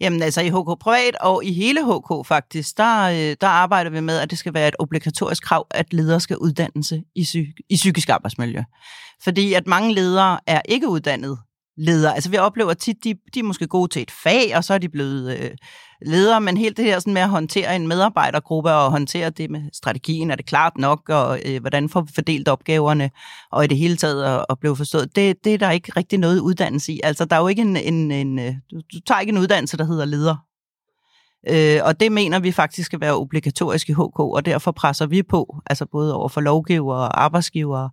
Jamen 0.00 0.22
altså 0.22 0.40
i 0.40 0.48
HK 0.48 0.80
Privat 0.80 1.16
og 1.20 1.44
i 1.44 1.52
hele 1.52 1.80
HK 1.84 2.26
faktisk, 2.26 2.76
der, 2.76 3.02
øh, 3.04 3.36
der 3.40 3.46
arbejder 3.46 3.90
vi 3.90 4.00
med, 4.00 4.18
at 4.18 4.30
det 4.30 4.38
skal 4.38 4.54
være 4.54 4.68
et 4.68 4.76
obligatorisk 4.78 5.42
krav, 5.42 5.66
at 5.70 5.92
ledere 5.92 6.20
skal 6.20 6.36
uddannelse 6.36 7.02
i, 7.14 7.22
psy- 7.22 7.66
i 7.70 7.74
psykisk 7.74 8.08
arbejdsmiljø. 8.08 8.62
Fordi 9.24 9.54
at 9.54 9.66
mange 9.66 9.94
ledere 9.94 10.40
er 10.46 10.60
ikke 10.68 10.88
uddannet 10.88 11.38
leder. 11.78 12.12
Altså 12.12 12.30
vi 12.30 12.36
oplever 12.36 12.74
tit, 12.74 13.04
de, 13.04 13.14
de 13.34 13.38
er 13.38 13.44
måske 13.44 13.66
gode 13.66 13.88
til 13.88 14.02
et 14.02 14.10
fag, 14.10 14.56
og 14.56 14.64
så 14.64 14.74
er 14.74 14.78
de 14.78 14.88
blevet 14.88 15.38
øh, 15.38 15.50
ledere, 16.06 16.40
men 16.40 16.56
helt 16.56 16.76
det 16.76 16.84
her 16.84 16.98
sådan 16.98 17.14
med 17.14 17.22
at 17.22 17.28
håndtere 17.28 17.76
en 17.76 17.88
medarbejdergruppe 17.88 18.70
og 18.70 18.90
håndtere 18.90 19.30
det 19.30 19.50
med 19.50 19.62
strategien, 19.72 20.30
er 20.30 20.36
det 20.36 20.46
klart 20.46 20.78
nok, 20.78 21.08
og 21.08 21.40
øh, 21.44 21.60
hvordan 21.60 21.88
får 21.88 22.00
vi 22.00 22.12
fordelt 22.14 22.48
opgaverne, 22.48 23.10
og 23.52 23.64
i 23.64 23.66
det 23.66 23.78
hele 23.78 23.96
taget 23.96 24.24
at, 24.24 24.44
at 24.50 24.58
blive 24.60 24.76
forstået, 24.76 25.16
det, 25.16 25.44
det 25.44 25.54
er 25.54 25.58
der 25.58 25.70
ikke 25.70 25.92
rigtig 25.96 26.18
noget 26.18 26.40
uddannelse 26.40 26.92
i. 26.92 27.00
Altså 27.04 27.24
der 27.24 27.36
er 27.36 27.40
jo 27.40 27.48
ikke 27.48 27.62
en, 27.62 27.76
en, 27.76 28.10
en 28.10 28.38
øh, 28.38 28.54
du, 28.70 28.76
du 28.92 29.00
tager 29.06 29.20
ikke 29.20 29.32
en 29.32 29.38
uddannelse, 29.38 29.76
der 29.76 29.84
hedder 29.84 30.04
leder. 30.04 30.36
Øh, 31.50 31.80
og 31.84 32.00
det 32.00 32.12
mener 32.12 32.38
vi 32.38 32.52
faktisk 32.52 32.86
skal 32.86 33.00
være 33.00 33.16
obligatorisk 33.16 33.88
i 33.88 33.92
HK, 33.92 34.18
og 34.18 34.44
derfor 34.44 34.72
presser 34.72 35.06
vi 35.06 35.22
på, 35.22 35.56
altså 35.66 35.86
både 35.86 36.14
over 36.14 36.28
for 36.28 36.40
lovgiver 36.40 36.94
og 36.94 37.22
arbejdsgiver, 37.24 37.88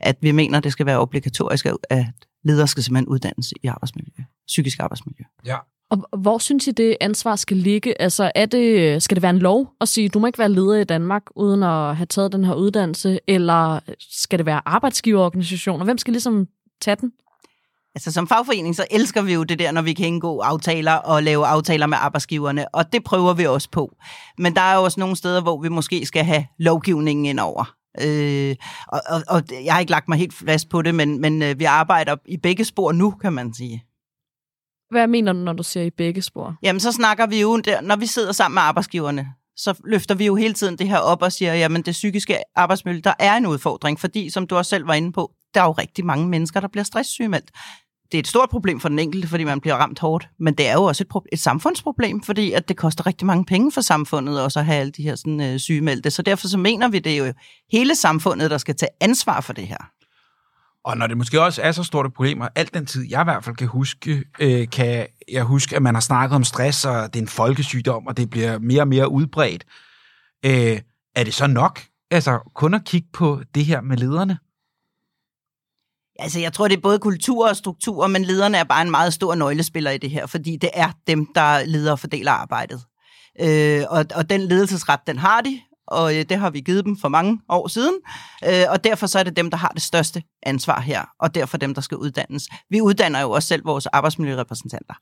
at 0.00 0.16
vi 0.22 0.32
mener, 0.32 0.60
det 0.60 0.72
skal 0.72 0.86
være 0.86 0.98
obligatorisk, 0.98 1.66
at 1.90 2.06
ledere 2.44 2.66
skal 2.66 2.82
simpelthen 2.82 3.08
uddannes 3.08 3.52
i 3.62 3.66
arbejdsmiljø, 3.66 4.24
psykisk 4.46 4.80
arbejdsmiljø. 4.80 5.24
Ja. 5.46 5.56
Og 5.90 6.18
hvor 6.18 6.38
synes 6.38 6.66
I, 6.66 6.70
det 6.70 6.96
ansvar 7.00 7.36
skal 7.36 7.56
ligge? 7.56 8.02
Altså, 8.02 8.32
er 8.34 8.46
det, 8.46 9.02
skal 9.02 9.14
det 9.14 9.22
være 9.22 9.30
en 9.30 9.38
lov 9.38 9.72
at 9.80 9.88
sige, 9.88 10.08
du 10.08 10.18
må 10.18 10.26
ikke 10.26 10.38
være 10.38 10.48
leder 10.48 10.74
i 10.74 10.84
Danmark, 10.84 11.22
uden 11.36 11.62
at 11.62 11.96
have 11.96 12.06
taget 12.06 12.32
den 12.32 12.44
her 12.44 12.54
uddannelse? 12.54 13.18
Eller 13.28 13.80
skal 14.00 14.38
det 14.38 14.46
være 14.46 14.60
arbejdsgiverorganisationer? 14.66 15.84
Hvem 15.84 15.98
skal 15.98 16.12
ligesom 16.12 16.46
tage 16.80 16.96
den? 16.96 17.12
Altså 17.94 18.12
som 18.12 18.28
fagforening, 18.28 18.76
så 18.76 18.84
elsker 18.90 19.22
vi 19.22 19.34
jo 19.34 19.42
det 19.44 19.58
der, 19.58 19.72
når 19.72 19.82
vi 19.82 19.92
kan 19.92 20.06
indgå 20.06 20.38
aftaler 20.38 20.92
og 20.92 21.22
lave 21.22 21.46
aftaler 21.46 21.86
med 21.86 21.98
arbejdsgiverne, 22.00 22.74
og 22.74 22.92
det 22.92 23.04
prøver 23.04 23.34
vi 23.34 23.46
også 23.46 23.70
på. 23.70 23.96
Men 24.38 24.54
der 24.54 24.60
er 24.60 24.74
jo 24.74 24.82
også 24.82 25.00
nogle 25.00 25.16
steder, 25.16 25.42
hvor 25.42 25.62
vi 25.62 25.68
måske 25.68 26.06
skal 26.06 26.24
have 26.24 26.46
lovgivningen 26.58 27.24
ind 27.24 27.40
over. 27.40 27.74
Øh, 28.02 28.56
og, 28.88 29.00
og, 29.08 29.22
og 29.28 29.42
jeg 29.64 29.74
har 29.74 29.80
ikke 29.80 29.92
lagt 29.92 30.08
mig 30.08 30.18
helt 30.18 30.34
fast 30.34 30.68
på 30.68 30.82
det, 30.82 30.94
men, 30.94 31.20
men 31.20 31.42
øh, 31.42 31.58
vi 31.58 31.64
arbejder 31.64 32.16
i 32.26 32.36
begge 32.36 32.64
spor 32.64 32.92
nu, 32.92 33.10
kan 33.10 33.32
man 33.32 33.54
sige. 33.54 33.84
Hvad 34.90 35.06
mener 35.06 35.32
du, 35.32 35.38
når 35.38 35.52
du 35.52 35.62
siger 35.62 35.84
i 35.84 35.90
begge 35.90 36.22
spor? 36.22 36.56
Jamen, 36.62 36.80
så 36.80 36.92
snakker 36.92 37.26
vi 37.26 37.40
jo, 37.40 37.56
der, 37.56 37.80
når 37.80 37.96
vi 37.96 38.06
sidder 38.06 38.32
sammen 38.32 38.54
med 38.54 38.62
arbejdsgiverne, 38.62 39.26
så 39.56 39.80
løfter 39.84 40.14
vi 40.14 40.26
jo 40.26 40.34
hele 40.34 40.54
tiden 40.54 40.78
det 40.78 40.88
her 40.88 40.98
op 40.98 41.22
og 41.22 41.32
siger, 41.32 41.54
jamen 41.54 41.82
det 41.82 41.92
psykiske 41.92 42.38
arbejdsmiljø, 42.56 43.00
der 43.04 43.14
er 43.18 43.36
en 43.36 43.46
udfordring, 43.46 44.00
fordi 44.00 44.30
som 44.30 44.46
du 44.46 44.56
også 44.56 44.68
selv 44.68 44.86
var 44.86 44.94
inde 44.94 45.12
på, 45.12 45.32
der 45.54 45.60
er 45.60 45.64
jo 45.64 45.72
rigtig 45.72 46.06
mange 46.06 46.28
mennesker, 46.28 46.60
der 46.60 46.68
bliver 46.68 46.84
stresssygemeldt. 46.84 47.50
Det 48.12 48.18
er 48.18 48.20
et 48.20 48.26
stort 48.26 48.50
problem 48.50 48.80
for 48.80 48.88
den 48.88 48.98
enkelte, 48.98 49.28
fordi 49.28 49.44
man 49.44 49.60
bliver 49.60 49.74
ramt 49.74 49.98
hårdt, 49.98 50.28
men 50.40 50.54
det 50.54 50.68
er 50.68 50.72
jo 50.72 50.82
også 50.82 51.04
et, 51.04 51.22
et 51.32 51.38
samfundsproblem, 51.38 52.22
fordi 52.22 52.52
at 52.52 52.68
det 52.68 52.76
koster 52.76 53.06
rigtig 53.06 53.26
mange 53.26 53.44
penge 53.44 53.72
for 53.72 53.80
samfundet 53.80 54.42
også 54.42 54.58
at 54.58 54.64
have 54.64 54.80
alle 54.80 54.92
de 54.92 55.02
her 55.02 55.16
sådan, 55.16 55.40
øh, 55.40 55.58
sygemeldte. 55.58 56.10
Så 56.10 56.22
derfor 56.22 56.48
så 56.48 56.58
mener 56.58 56.88
vi, 56.88 56.98
det 56.98 57.12
er 57.12 57.26
jo 57.26 57.32
hele 57.72 57.96
samfundet, 57.96 58.50
der 58.50 58.58
skal 58.58 58.76
tage 58.76 58.90
ansvar 59.00 59.40
for 59.40 59.52
det 59.52 59.66
her. 59.66 59.90
Og 60.84 60.96
når 60.96 61.06
det 61.06 61.16
måske 61.16 61.42
også 61.42 61.62
er 61.62 61.72
så 61.72 61.84
stort 61.84 62.06
et 62.06 62.14
problem, 62.14 62.40
og 62.40 62.50
alt 62.54 62.74
den 62.74 62.86
tid, 62.86 63.06
jeg 63.10 63.20
i 63.20 63.24
hvert 63.24 63.44
fald 63.44 63.56
kan 63.56 63.66
huske, 63.66 64.24
øh, 64.40 64.70
kan 64.70 65.06
jeg 65.32 65.44
huske, 65.44 65.76
at 65.76 65.82
man 65.82 65.94
har 65.94 66.00
snakket 66.00 66.36
om 66.36 66.44
stress, 66.44 66.84
og 66.84 67.14
det 67.14 67.18
er 67.18 67.22
en 67.22 67.28
folkesygdom, 67.28 68.06
og 68.06 68.16
det 68.16 68.30
bliver 68.30 68.58
mere 68.58 68.80
og 68.80 68.88
mere 68.88 69.12
udbredt. 69.12 69.64
Øh, 70.46 70.80
er 71.16 71.24
det 71.24 71.34
så 71.34 71.46
nok? 71.46 71.80
Altså 72.10 72.38
kun 72.54 72.74
at 72.74 72.84
kigge 72.84 73.08
på 73.12 73.40
det 73.54 73.64
her 73.64 73.80
med 73.80 73.96
lederne? 73.96 74.38
Altså, 76.18 76.40
jeg 76.40 76.52
tror, 76.52 76.68
det 76.68 76.76
er 76.76 76.80
både 76.80 76.98
kultur 76.98 77.48
og 77.48 77.56
struktur, 77.56 78.06
men 78.06 78.24
lederne 78.24 78.58
er 78.58 78.64
bare 78.64 78.82
en 78.82 78.90
meget 78.90 79.12
stor 79.12 79.34
nøglespiller 79.34 79.90
i 79.90 79.98
det 79.98 80.10
her, 80.10 80.26
fordi 80.26 80.56
det 80.56 80.70
er 80.74 80.90
dem, 81.06 81.26
der 81.34 81.64
leder 81.64 81.92
og 81.92 81.98
fordeler 81.98 82.32
arbejdet. 82.32 82.80
Øh, 83.40 83.84
og, 83.88 84.04
og 84.14 84.30
den 84.30 84.40
ledelsesret, 84.40 85.00
den 85.06 85.18
har 85.18 85.40
de, 85.40 85.60
og 85.86 86.16
øh, 86.16 86.24
det 86.28 86.38
har 86.38 86.50
vi 86.50 86.60
givet 86.60 86.84
dem 86.84 86.96
for 86.96 87.08
mange 87.08 87.40
år 87.48 87.68
siden, 87.68 87.94
øh, 88.44 88.64
og 88.68 88.84
derfor 88.84 89.06
så 89.06 89.18
er 89.18 89.22
det 89.22 89.36
dem, 89.36 89.50
der 89.50 89.56
har 89.56 89.68
det 89.68 89.82
største 89.82 90.22
ansvar 90.42 90.80
her, 90.80 91.04
og 91.20 91.34
derfor 91.34 91.56
dem, 91.58 91.74
der 91.74 91.80
skal 91.80 91.96
uddannes. 91.96 92.42
Vi 92.70 92.80
uddanner 92.80 93.20
jo 93.20 93.30
også 93.30 93.48
selv 93.48 93.64
vores 93.64 93.86
arbejdsmiljørepræsentanter. 93.86 94.94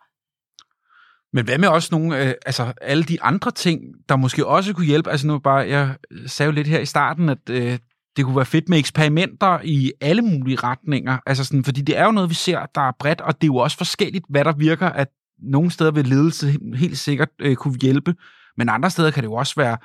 Men 1.32 1.44
hvad 1.44 1.58
med 1.58 1.68
også 1.68 1.88
nogle, 1.92 2.24
øh, 2.24 2.34
altså 2.46 2.72
alle 2.82 3.04
de 3.04 3.22
andre 3.22 3.50
ting, 3.50 3.80
der 4.08 4.16
måske 4.16 4.46
også 4.46 4.72
kunne 4.72 4.86
hjælpe? 4.86 5.10
Altså 5.10 5.26
nu 5.26 5.38
bare, 5.38 5.68
jeg 5.68 5.96
sagde 6.26 6.46
jo 6.46 6.52
lidt 6.52 6.68
her 6.68 6.78
i 6.78 6.86
starten, 6.86 7.28
at 7.28 7.50
øh, 7.50 7.78
det 8.16 8.24
kunne 8.24 8.36
være 8.36 8.44
fedt 8.44 8.68
med 8.68 8.78
eksperimenter 8.78 9.58
i 9.64 9.92
alle 10.00 10.22
mulige 10.22 10.56
retninger. 10.56 11.18
Altså 11.26 11.44
sådan, 11.44 11.64
fordi 11.64 11.80
det 11.80 11.98
er 11.98 12.04
jo 12.04 12.10
noget, 12.10 12.30
vi 12.30 12.34
ser, 12.34 12.66
der 12.74 12.80
er 12.80 12.92
bredt, 12.98 13.20
og 13.20 13.34
det 13.40 13.44
er 13.44 13.52
jo 13.52 13.56
også 13.56 13.76
forskelligt, 13.76 14.24
hvad 14.28 14.44
der 14.44 14.52
virker, 14.52 14.88
at 14.88 15.08
nogle 15.42 15.70
steder 15.70 15.90
vil 15.90 16.06
ledelse 16.06 16.54
helt 16.74 16.98
sikkert 16.98 17.28
øh, 17.38 17.56
kunne 17.56 17.78
hjælpe, 17.82 18.14
men 18.56 18.68
andre 18.68 18.90
steder 18.90 19.10
kan 19.10 19.22
det 19.22 19.28
jo 19.28 19.34
også 19.34 19.54
være, 19.56 19.76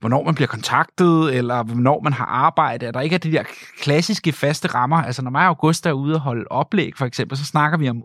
hvornår 0.00 0.24
man 0.24 0.34
bliver 0.34 0.48
kontaktet, 0.48 1.34
eller 1.34 1.62
hvornår 1.62 2.00
man 2.04 2.12
har 2.12 2.24
arbejde, 2.24 2.86
at 2.86 2.94
der 2.94 3.00
ikke 3.00 3.14
er 3.14 3.18
de 3.18 3.32
der 3.32 3.42
klassiske 3.80 4.32
faste 4.32 4.68
rammer. 4.68 4.96
Altså 4.96 5.22
når 5.22 5.30
mig 5.30 5.42
og 5.42 5.46
August 5.46 5.86
er 5.86 5.92
ude 5.92 6.14
og 6.14 6.20
holde 6.20 6.44
oplæg, 6.50 6.92
for 6.96 7.06
eksempel, 7.06 7.38
så 7.38 7.44
snakker 7.44 7.78
vi 7.78 7.88
om 7.88 8.02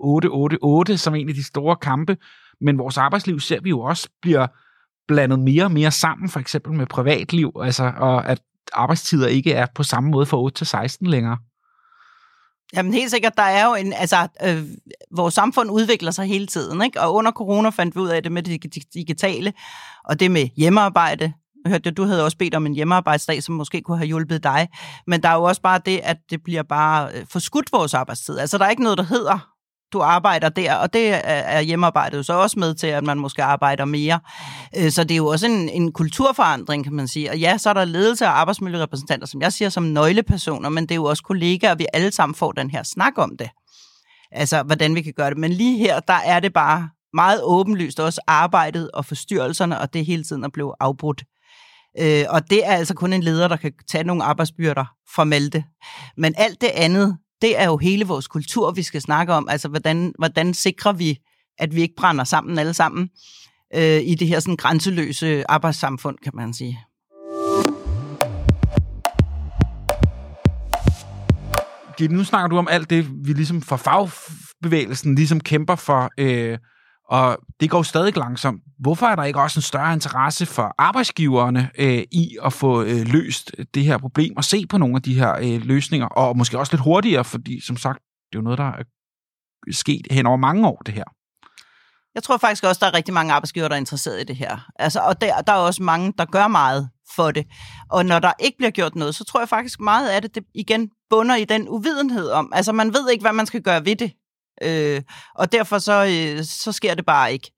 8-8-8 0.91 0.97
som 0.97 1.15
en 1.15 1.29
af 1.29 1.35
de 1.35 1.43
store 1.43 1.75
kampe, 1.75 2.17
men 2.61 2.77
vores 2.77 2.97
arbejdsliv 2.97 3.39
ser 3.39 3.59
vi 3.61 3.69
jo 3.69 3.81
også 3.81 4.09
bliver 4.21 4.47
blandet 5.07 5.39
mere 5.39 5.63
og 5.63 5.71
mere 5.71 5.91
sammen, 5.91 6.29
for 6.29 6.39
eksempel 6.39 6.73
med 6.73 6.85
privatliv, 6.85 7.51
altså, 7.63 7.91
og 7.97 8.25
at 8.25 8.41
arbejdstider 8.73 9.27
ikke 9.27 9.53
er 9.53 9.65
på 9.75 9.83
samme 9.83 10.09
måde 10.09 10.25
fra 10.25 10.37
8 10.37 10.57
til 10.57 10.67
16 10.67 11.07
længere. 11.07 11.37
Jamen 12.75 12.93
helt 12.93 13.11
sikkert, 13.11 13.37
der 13.37 13.43
er 13.43 13.67
jo 13.67 13.75
en, 13.75 13.93
altså, 13.93 14.27
øh, 14.43 14.63
vores 15.15 15.33
samfund 15.33 15.71
udvikler 15.71 16.11
sig 16.11 16.25
hele 16.25 16.47
tiden, 16.47 16.81
ikke? 16.81 17.01
og 17.01 17.13
under 17.13 17.31
corona 17.31 17.69
fandt 17.69 17.95
vi 17.95 17.99
ud 17.99 18.09
af 18.09 18.23
det 18.23 18.31
med 18.31 18.43
det 18.43 18.75
digitale, 18.93 19.53
og 20.05 20.19
det 20.19 20.31
med 20.31 20.49
hjemmearbejde. 20.55 21.33
Jeg 21.65 21.71
hørte, 21.71 21.91
du 21.91 22.03
havde 22.03 22.23
også 22.23 22.37
bedt 22.37 22.55
om 22.55 22.65
en 22.65 22.73
hjemmearbejdsdag, 22.73 23.43
som 23.43 23.55
måske 23.55 23.81
kunne 23.81 23.97
have 23.97 24.07
hjulpet 24.07 24.43
dig, 24.43 24.67
men 25.07 25.23
der 25.23 25.29
er 25.29 25.33
jo 25.33 25.43
også 25.43 25.61
bare 25.61 25.79
det, 25.85 25.99
at 26.03 26.17
det 26.29 26.43
bliver 26.43 26.63
bare 26.63 27.09
øh, 27.13 27.25
forskudt 27.29 27.71
vores 27.71 27.93
arbejdstid. 27.93 28.37
Altså 28.37 28.57
der 28.57 28.65
er 28.65 28.69
ikke 28.69 28.83
noget, 28.83 28.97
der 28.97 29.03
hedder 29.03 29.56
du 29.93 30.01
arbejder 30.01 30.49
der, 30.49 30.75
og 30.75 30.93
det 30.93 31.21
er 31.23 31.61
hjemmearbejdet 31.61 32.25
så 32.25 32.33
også 32.33 32.59
med 32.59 32.75
til, 32.75 32.87
at 32.87 33.03
man 33.03 33.17
måske 33.17 33.43
arbejder 33.43 33.85
mere. 33.85 34.19
Øh, 34.77 34.91
så 34.91 35.03
det 35.03 35.11
er 35.11 35.17
jo 35.17 35.27
også 35.27 35.45
en, 35.45 35.69
en 35.69 35.91
kulturforandring, 35.91 36.83
kan 36.83 36.93
man 36.93 37.07
sige. 37.07 37.29
Og 37.29 37.37
ja, 37.39 37.57
så 37.57 37.69
er 37.69 37.73
der 37.73 37.85
ledelse 37.85 38.25
og 38.25 38.39
arbejdsmiljørepræsentanter, 38.39 39.27
som 39.27 39.41
jeg 39.41 39.53
siger, 39.53 39.69
som 39.69 39.83
nøglepersoner, 39.83 40.69
men 40.69 40.83
det 40.83 40.91
er 40.91 40.95
jo 40.95 41.03
også 41.03 41.23
kollegaer, 41.23 41.71
og 41.71 41.79
vi 41.79 41.85
alle 41.93 42.11
sammen 42.11 42.35
får 42.35 42.51
den 42.51 42.69
her 42.69 42.83
snak 42.83 43.13
om 43.17 43.37
det. 43.37 43.49
Altså, 44.31 44.63
hvordan 44.63 44.95
vi 44.95 45.01
kan 45.01 45.13
gøre 45.13 45.29
det. 45.29 45.37
Men 45.37 45.51
lige 45.51 45.77
her, 45.77 45.99
der 45.99 46.13
er 46.13 46.39
det 46.39 46.53
bare 46.53 46.89
meget 47.13 47.41
åbenlyst 47.43 47.99
også 47.99 48.21
arbejdet 48.27 48.91
og 48.91 49.05
forstyrrelserne, 49.05 49.79
og 49.79 49.93
det 49.93 50.05
hele 50.05 50.23
tiden 50.23 50.43
er 50.43 50.49
blevet 50.49 50.73
afbrudt. 50.79 51.23
Øh, 51.99 52.25
og 52.29 52.49
det 52.49 52.67
er 52.67 52.71
altså 52.71 52.93
kun 52.93 53.13
en 53.13 53.23
leder, 53.23 53.47
der 53.47 53.55
kan 53.55 53.71
tage 53.91 54.03
nogle 54.03 54.23
arbejdsbyrder 54.23 54.85
fra 55.15 55.23
Malte. 55.23 55.63
Men 56.17 56.33
alt 56.37 56.61
det 56.61 56.71
andet, 56.73 57.17
det 57.41 57.59
er 57.59 57.65
jo 57.65 57.77
hele 57.77 58.05
vores 58.05 58.27
kultur, 58.27 58.71
vi 58.71 58.83
skal 58.83 59.01
snakke 59.01 59.33
om. 59.33 59.49
Altså, 59.49 59.67
hvordan, 59.67 60.13
hvordan 60.17 60.53
sikrer 60.53 60.93
vi, 60.93 61.17
at 61.57 61.75
vi 61.75 61.81
ikke 61.81 61.95
brænder 61.97 62.23
sammen 62.23 62.59
alle 62.59 62.73
sammen 62.73 63.09
øh, 63.75 64.01
i 64.03 64.15
det 64.15 64.27
her 64.27 64.39
sådan 64.39 64.55
grænseløse 64.55 65.51
arbejdssamfund, 65.51 66.17
kan 66.23 66.31
man 66.35 66.53
sige. 66.53 66.79
Gitte, 71.97 72.15
nu 72.15 72.23
snakker 72.23 72.47
du 72.47 72.57
om 72.57 72.67
alt 72.71 72.89
det, 72.89 73.07
vi 73.25 73.33
ligesom 73.33 73.61
fra 73.61 73.75
fagbevægelsen 73.75 75.15
ligesom 75.15 75.39
kæmper 75.39 75.75
for, 75.75 76.09
øh, 76.17 76.57
og 77.09 77.37
det 77.59 77.69
går 77.69 77.83
stadig 77.83 78.17
langsomt. 78.17 78.61
Hvorfor 78.79 79.05
er 79.05 79.15
der 79.15 79.23
ikke 79.23 79.41
også 79.41 79.59
en 79.59 79.61
større 79.61 79.93
interesse 79.93 80.45
for 80.45 80.75
arbejdsgiverne 80.77 81.69
øh, 81.77 82.03
i 82.11 82.37
at 82.45 82.53
få 82.53 82.81
øh, 82.81 83.07
løst 83.07 83.51
det 83.73 83.83
her 83.83 83.97
problem 83.97 84.37
og 84.37 84.43
se 84.43 84.65
på 84.67 84.77
nogle 84.77 84.95
af 84.95 85.01
de 85.01 85.13
her 85.13 85.35
øh, 85.35 85.61
løsninger, 85.61 86.07
og 86.07 86.37
måske 86.37 86.59
også 86.59 86.73
lidt 86.73 86.83
hurtigere, 86.83 87.23
fordi 87.23 87.65
som 87.65 87.77
sagt, 87.77 87.99
det 87.99 88.37
er 88.37 88.39
jo 88.39 88.43
noget, 88.43 88.57
der 88.57 88.65
er 88.65 88.83
sket 89.71 90.07
hen 90.11 90.25
over 90.25 90.37
mange 90.37 90.67
år, 90.67 90.81
det 90.85 90.93
her. 90.93 91.03
Jeg 92.15 92.23
tror 92.23 92.37
faktisk 92.37 92.63
også, 92.63 92.79
der 92.79 92.87
er 92.87 92.93
rigtig 92.93 93.13
mange 93.13 93.33
arbejdsgiver, 93.33 93.67
der 93.67 93.75
er 93.75 93.79
interesseret 93.79 94.21
i 94.21 94.23
det 94.23 94.35
her. 94.35 94.69
Altså, 94.75 94.99
og 94.99 95.21
der, 95.21 95.41
der 95.41 95.53
er 95.53 95.57
også 95.57 95.83
mange, 95.83 96.13
der 96.17 96.25
gør 96.25 96.47
meget 96.47 96.89
for 97.15 97.31
det. 97.31 97.45
Og 97.89 98.05
når 98.05 98.19
der 98.19 98.31
ikke 98.39 98.57
bliver 98.57 98.71
gjort 98.71 98.95
noget, 98.95 99.15
så 99.15 99.23
tror 99.23 99.39
jeg 99.39 99.49
faktisk 99.49 99.79
meget 99.79 100.09
af 100.09 100.21
det, 100.21 100.35
det 100.35 100.43
igen 100.55 100.89
bunder 101.09 101.35
i 101.35 101.45
den 101.45 101.69
uvidenhed 101.69 102.29
om. 102.29 102.51
Altså, 102.55 102.71
man 102.71 102.93
ved 102.93 103.09
ikke, 103.09 103.21
hvad 103.21 103.33
man 103.33 103.45
skal 103.45 103.61
gøre 103.61 103.85
ved 103.85 103.95
det. 103.95 104.11
Øh, 104.63 105.01
og 105.35 105.51
derfor 105.51 105.79
så, 105.79 106.05
øh, 106.05 106.43
så 106.43 106.71
sker 106.71 106.93
det 106.93 107.05
bare 107.05 107.33
ikke. 107.33 107.51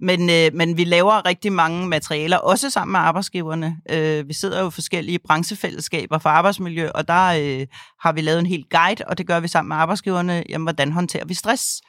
Men, 0.00 0.30
øh, 0.30 0.50
men 0.54 0.76
vi 0.76 0.84
laver 0.84 1.26
rigtig 1.26 1.52
mange 1.52 1.88
materialer, 1.88 2.36
også 2.36 2.70
sammen 2.70 2.92
med 2.92 3.00
arbejdsgiverne. 3.00 3.76
Øh, 3.90 4.28
vi 4.28 4.32
sidder 4.32 4.60
jo 4.60 4.68
i 4.68 4.70
forskellige 4.70 5.18
branchefællesskaber 5.18 6.18
for 6.18 6.28
arbejdsmiljø, 6.28 6.90
og 6.94 7.08
der 7.08 7.26
øh, 7.26 7.66
har 8.00 8.12
vi 8.12 8.20
lavet 8.20 8.38
en 8.38 8.46
helt 8.46 8.70
guide, 8.70 9.04
og 9.06 9.18
det 9.18 9.26
gør 9.26 9.40
vi 9.40 9.48
sammen 9.48 9.68
med 9.68 9.76
arbejdsgiverne. 9.76 10.44
Jamen, 10.48 10.64
hvordan 10.64 10.92
håndterer 10.92 11.24
vi 11.24 11.34
stress? 11.34 11.80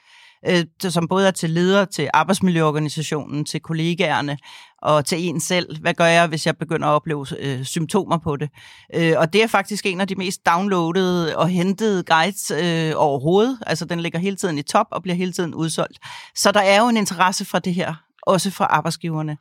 øh, 0.48 0.66
som 0.80 1.08
både 1.08 1.28
er 1.28 1.32
til 1.32 1.50
ledere, 1.50 1.86
til 1.86 2.10
arbejdsmiljøorganisationen, 2.14 3.46
til 3.46 3.60
kollegaerne 3.60 4.38
og 4.84 5.06
til 5.06 5.18
en 5.20 5.40
selv. 5.40 5.82
Hvad 5.82 5.94
gør 5.94 6.06
jeg, 6.06 6.28
hvis 6.28 6.46
jeg 6.46 6.58
begynder 6.58 6.88
at 6.88 6.92
opleve 6.92 7.26
øh, 7.40 7.64
symptomer 7.64 8.18
på 8.18 8.36
det? 8.36 8.50
Øh, 8.96 9.14
og 9.18 9.34
det 9.34 9.44
er 9.44 9.48
faktisk 9.48 9.86
en 9.86 10.02
af 10.02 10.08
de 10.08 10.16
mest 10.16 10.46
downloadede 10.46 11.38
og 11.38 11.50
hentede 11.50 12.04
guides 12.04 12.52
øh, 12.52 12.94
overhovedet. 12.96 13.60
Altså 13.68 13.86
den 13.86 14.00
ligger 14.00 14.20
hele 14.20 14.36
tiden 14.36 14.58
i 14.58 14.62
top 14.62 14.88
og 14.92 15.02
bliver 15.02 15.16
hele 15.16 15.32
tiden 15.32 15.56
udsolgt. 15.56 16.00
Så 16.36 16.52
der 16.52 16.62
er 16.62 16.82
jo 16.82 16.88
en 16.88 16.98
interesse 16.98 17.46
for 17.46 17.60
det 17.60 17.74
her, 17.74 17.94
også 18.22 18.52
fra 18.52 18.66
arbejdsgiverne. 18.66 19.38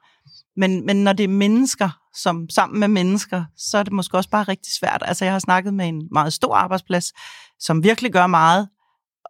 Men, 0.57 0.87
men 0.87 1.05
når 1.05 1.13
det 1.13 1.25
er 1.25 1.29
mennesker, 1.29 1.89
som 2.15 2.49
sammen 2.51 2.81
med 2.81 2.89
mennesker, 2.89 3.45
så 3.57 3.79
er 3.79 3.83
det 3.83 3.93
måske 3.93 4.17
også 4.17 4.31
bare 4.31 4.45
rigtig 4.45 4.73
svært. 4.73 5.03
Altså 5.07 5.25
jeg 5.25 5.35
har 5.35 5.39
snakket 5.39 5.75
med 5.75 5.89
en 5.89 6.03
meget 6.13 6.33
stor 6.33 6.55
arbejdsplads, 6.55 7.13
som 7.61 7.85
virkelig 7.85 8.13
gør 8.13 8.27
meget, 8.27 8.69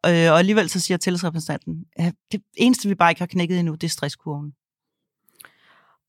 Øh, 0.07 0.33
og 0.33 0.39
alligevel 0.39 0.69
så 0.69 0.81
siger 0.81 0.99
tillidsrepræsentanten, 0.99 1.85
at 1.97 2.15
det 2.33 2.43
eneste, 2.57 2.89
vi 2.89 2.95
bare 2.95 3.11
ikke 3.11 3.21
har 3.21 3.27
knækket 3.27 3.59
endnu, 3.59 3.75
det 3.75 3.85
er 3.85 3.89
stresskurven. 3.89 4.53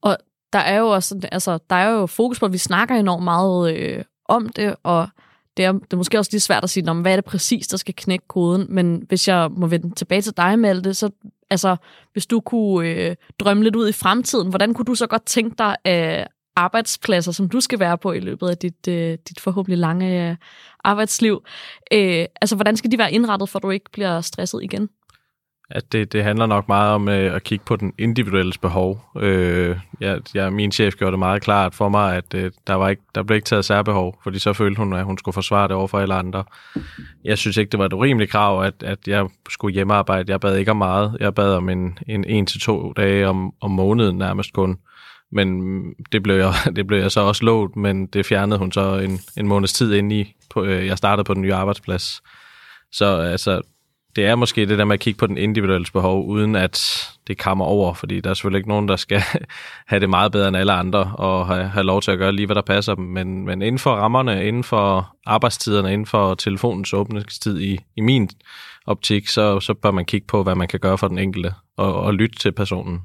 Og 0.04 0.18
der 0.54 0.60
er 0.60 0.80
jo 0.80 0.88
også, 0.88 1.28
altså, 1.32 1.60
der 1.70 1.76
er 1.76 1.90
jo 1.90 2.06
fokus 2.06 2.40
på, 2.40 2.46
at 2.46 2.54
vi 2.54 2.58
snakker 2.58 2.96
enormt 2.96 3.24
meget 3.24 3.76
øh, 3.76 4.04
om 4.26 4.50
det, 4.50 4.76
og 4.84 5.08
det 5.58 5.66
er, 5.66 5.72
det 5.72 5.94
er 5.94 5.98
måske 5.98 6.20
også 6.20 6.30
lidt 6.34 6.44
svært 6.44 6.64
at 6.64 6.70
sige, 6.70 6.90
om 6.90 7.02
hvad 7.02 7.12
er 7.12 7.16
det 7.16 7.26
præcis, 7.26 7.68
der 7.68 7.78
skal 7.78 7.94
knække 7.98 8.28
koden, 8.28 8.66
men 8.70 9.04
hvis 9.08 9.28
jeg 9.28 9.52
må 9.52 9.68
vende 9.68 9.96
tilbage 9.96 10.22
til 10.22 10.38
dig, 10.38 10.60
Malte, 10.60 10.94
så 10.94 11.10
altså, 11.50 11.76
hvis 12.14 12.26
du 12.26 12.40
kunne 12.40 12.90
øh, 12.90 13.16
drømme 13.40 13.64
lidt 13.64 13.76
ud 13.76 13.90
i 13.90 13.92
fremtiden, 13.92 14.50
hvordan 14.50 14.74
kunne 14.74 14.86
du 14.86 14.96
så 14.96 15.08
godt 15.08 15.26
tænke 15.26 15.56
dig, 15.58 15.76
øh, 15.88 16.26
arbejdspladser, 16.56 17.32
som 17.32 17.50
du 17.50 17.60
skal 17.60 17.80
være 17.80 17.98
på 17.98 18.12
i 18.12 18.20
løbet 18.20 18.50
af 18.50 18.58
dit, 18.58 18.88
øh, 18.88 19.18
dit 19.30 19.40
forhåbentlig 19.40 19.78
lange 19.78 20.30
øh, 20.30 20.36
arbejdsliv. 20.84 21.44
Øh, 21.94 22.26
altså, 22.42 22.56
hvordan 22.56 22.78
skal 22.78 22.92
de 22.92 22.98
være 22.98 23.12
indrettet, 23.12 23.50
for 23.50 23.60
at 23.60 23.64
du 23.64 23.70
ikke 23.70 23.92
bliver 23.92 24.22
stresset 24.22 24.64
igen? 24.64 24.90
At 25.70 25.92
det, 25.92 26.14
det 26.14 26.24
handler 26.24 26.46
nok 26.46 26.68
meget 26.68 26.94
om 26.94 27.10
øh, 27.10 27.36
at 27.36 27.44
kigge 27.44 27.66
på 27.66 27.76
den 27.76 27.94
individuelle 27.98 28.54
behov. 28.62 29.06
Øh, 29.20 29.78
jeg, 30.00 30.22
jeg, 30.34 30.54
min 30.54 30.72
chef 30.72 30.96
gjorde 30.96 31.12
det 31.12 31.20
meget 31.20 31.42
klart 31.42 31.76
for 31.76 31.90
mig, 31.90 32.16
at 32.16 32.34
øh, 32.36 32.52
der, 32.68 32.74
var 32.74 32.90
ikke, 32.90 33.02
der 33.16 33.24
blev 33.24 33.36
ikke 33.36 33.46
taget 33.46 33.66
særbehov, 33.66 34.20
fordi 34.24 34.40
så 34.40 34.54
følte 34.54 34.80
hun, 34.80 34.94
at 34.94 35.06
hun 35.06 35.18
skulle 35.18 35.34
forsvare 35.34 35.68
det 35.68 35.76
over 35.76 35.88
for 35.88 36.00
alle 36.00 36.14
andre. 36.14 36.44
Jeg 37.24 37.38
synes 37.38 37.58
ikke, 37.58 37.70
det 37.70 37.80
var 37.80 37.86
et 37.86 37.94
urimeligt 37.94 38.32
krav, 38.32 38.64
at, 38.64 38.84
at 38.84 39.08
jeg 39.08 39.28
skulle 39.50 39.74
hjemmearbejde. 39.74 40.32
Jeg 40.32 40.40
bad 40.40 40.58
ikke 40.58 40.72
om 40.72 40.78
meget. 40.78 41.18
Jeg 41.20 41.36
bad 41.36 41.56
om 41.56 41.70
en, 41.70 41.98
en, 42.08 42.24
en 42.24 42.46
til 42.46 42.62
to 42.62 42.94
dage 42.94 43.28
om, 43.28 43.54
om 43.62 43.72
måneden 43.72 44.18
nærmest 44.18 44.54
kun. 44.54 44.78
Men 45.32 45.84
det 46.12 46.24
blev, 46.24 46.36
jeg, 46.36 46.54
det 46.76 46.88
blev 46.88 47.00
jeg 47.00 47.12
så 47.12 47.22
også 47.22 47.46
lovet, 47.46 47.76
men 47.76 48.06
det 48.06 48.26
fjernede 48.26 48.60
hun 48.60 48.72
så 48.72 48.98
en, 48.98 49.20
en 49.38 49.48
måneds 49.48 49.74
tid 49.74 49.94
ind 49.94 50.14
i. 50.14 50.36
På, 50.50 50.64
øh, 50.64 50.86
jeg 50.86 50.98
startede 50.98 51.24
på 51.24 51.34
den 51.34 51.42
nye 51.42 51.54
arbejdsplads. 51.54 52.22
Så 52.92 53.18
altså, 53.18 53.62
det 54.16 54.26
er 54.26 54.36
måske 54.36 54.66
det 54.66 54.78
der 54.78 54.86
med 54.86 54.94
at 54.94 55.00
kigge 55.00 55.18
på 55.18 55.28
den 55.28 55.38
individuelle 55.38 55.88
behov, 55.94 56.28
uden 56.28 56.56
at 56.56 57.08
det 57.28 57.38
kommer 57.38 57.66
over, 57.66 57.94
fordi 57.94 58.22
der 58.22 58.30
er 58.30 58.34
selvfølgelig 58.34 58.60
ikke 58.60 58.70
nogen, 58.70 58.88
der 58.88 58.96
skal 58.96 59.22
have 59.88 60.00
det 60.00 60.10
meget 60.10 60.32
bedre 60.32 60.48
end 60.48 60.58
alle 60.58 60.74
andre, 60.74 61.14
og 61.18 61.48
have, 61.48 61.64
have 61.64 61.84
lov 61.84 62.02
til 62.02 62.12
at 62.12 62.18
gøre 62.18 62.32
lige, 62.32 62.46
hvad 62.46 62.56
der 62.56 62.62
passer 62.62 62.96
dem. 62.96 63.06
Men, 63.06 63.46
men 63.46 63.62
inden 63.62 63.80
for 63.80 63.92
rammerne, 63.92 64.48
inden 64.48 64.64
for 64.64 65.16
arbejdstiderne, 65.26 65.94
inden 65.94 66.06
for 66.06 66.36
telefonens 66.36 66.94
åbningstid 66.94 67.60
i, 67.60 67.80
i 67.96 68.02
min 68.02 68.30
optik, 68.86 69.28
så, 69.28 69.60
så 69.60 69.74
bør 69.74 69.92
man 69.92 70.06
kigge 70.06 70.28
på, 70.28 70.44
hvad 70.44 70.56
man 70.56 70.68
kan 70.68 70.80
gøre 70.80 70.98
for 70.98 71.08
den 71.08 71.18
enkelte, 71.18 71.54
og, 71.78 71.94
og 71.94 72.14
lytte 72.14 72.40
til 72.40 72.52
personen. 72.52 73.02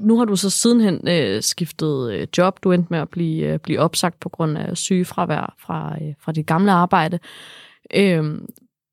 Nu 0.00 0.18
har 0.18 0.24
du 0.24 0.36
så 0.36 0.50
sidenhen 0.50 1.08
øh, 1.08 1.42
skiftet 1.42 2.12
øh, 2.12 2.26
job. 2.38 2.62
Du 2.64 2.72
endte 2.72 2.86
med 2.90 2.98
at 2.98 3.08
blive, 3.08 3.46
øh, 3.46 3.58
blive 3.58 3.80
opsagt 3.80 4.20
på 4.20 4.28
grund 4.28 4.58
af 4.58 4.76
sygefravær 4.76 5.54
fra, 5.58 5.96
øh, 6.02 6.14
fra 6.24 6.32
dit 6.32 6.46
gamle 6.46 6.72
arbejde. 6.72 7.18
Øh, 7.94 8.24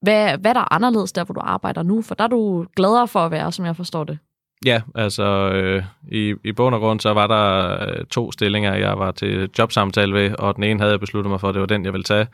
hvad, 0.02 0.38
hvad 0.38 0.52
er 0.52 0.54
der 0.54 0.74
anderledes 0.74 1.12
der, 1.12 1.24
hvor 1.24 1.34
du 1.34 1.42
arbejder 1.44 1.84
nu? 1.84 2.02
For 2.02 2.16
der 2.16 2.24
er 2.24 2.28
du 2.28 2.66
gladere 2.76 3.08
for 3.08 3.20
at 3.20 3.32
være, 3.32 3.52
som 3.52 3.66
jeg 3.66 3.76
forstår 3.76 4.04
det. 4.04 4.18
Ja, 4.66 4.82
altså 4.96 5.52
øh, 5.52 5.84
i, 6.12 6.36
i 6.44 6.52
bund 6.52 6.76
og 6.76 6.82
grund, 6.82 7.00
så 7.00 7.14
var 7.14 7.28
der 7.28 7.78
øh, 7.88 8.06
to 8.06 8.32
stillinger, 8.32 8.76
jeg 8.76 9.00
var 9.00 9.12
til 9.12 9.50
jobsamtale 9.60 10.14
ved, 10.14 10.36
og 10.40 10.56
den 10.56 10.64
ene 10.64 10.80
havde 10.80 10.92
jeg 10.92 11.00
besluttet 11.00 11.32
mig 11.32 11.40
for, 11.40 11.50
at 11.50 11.54
det 11.56 11.62
var 11.62 11.68
den, 11.68 11.86
jeg 11.86 11.94
ville 11.94 12.04
tage. 12.04 12.28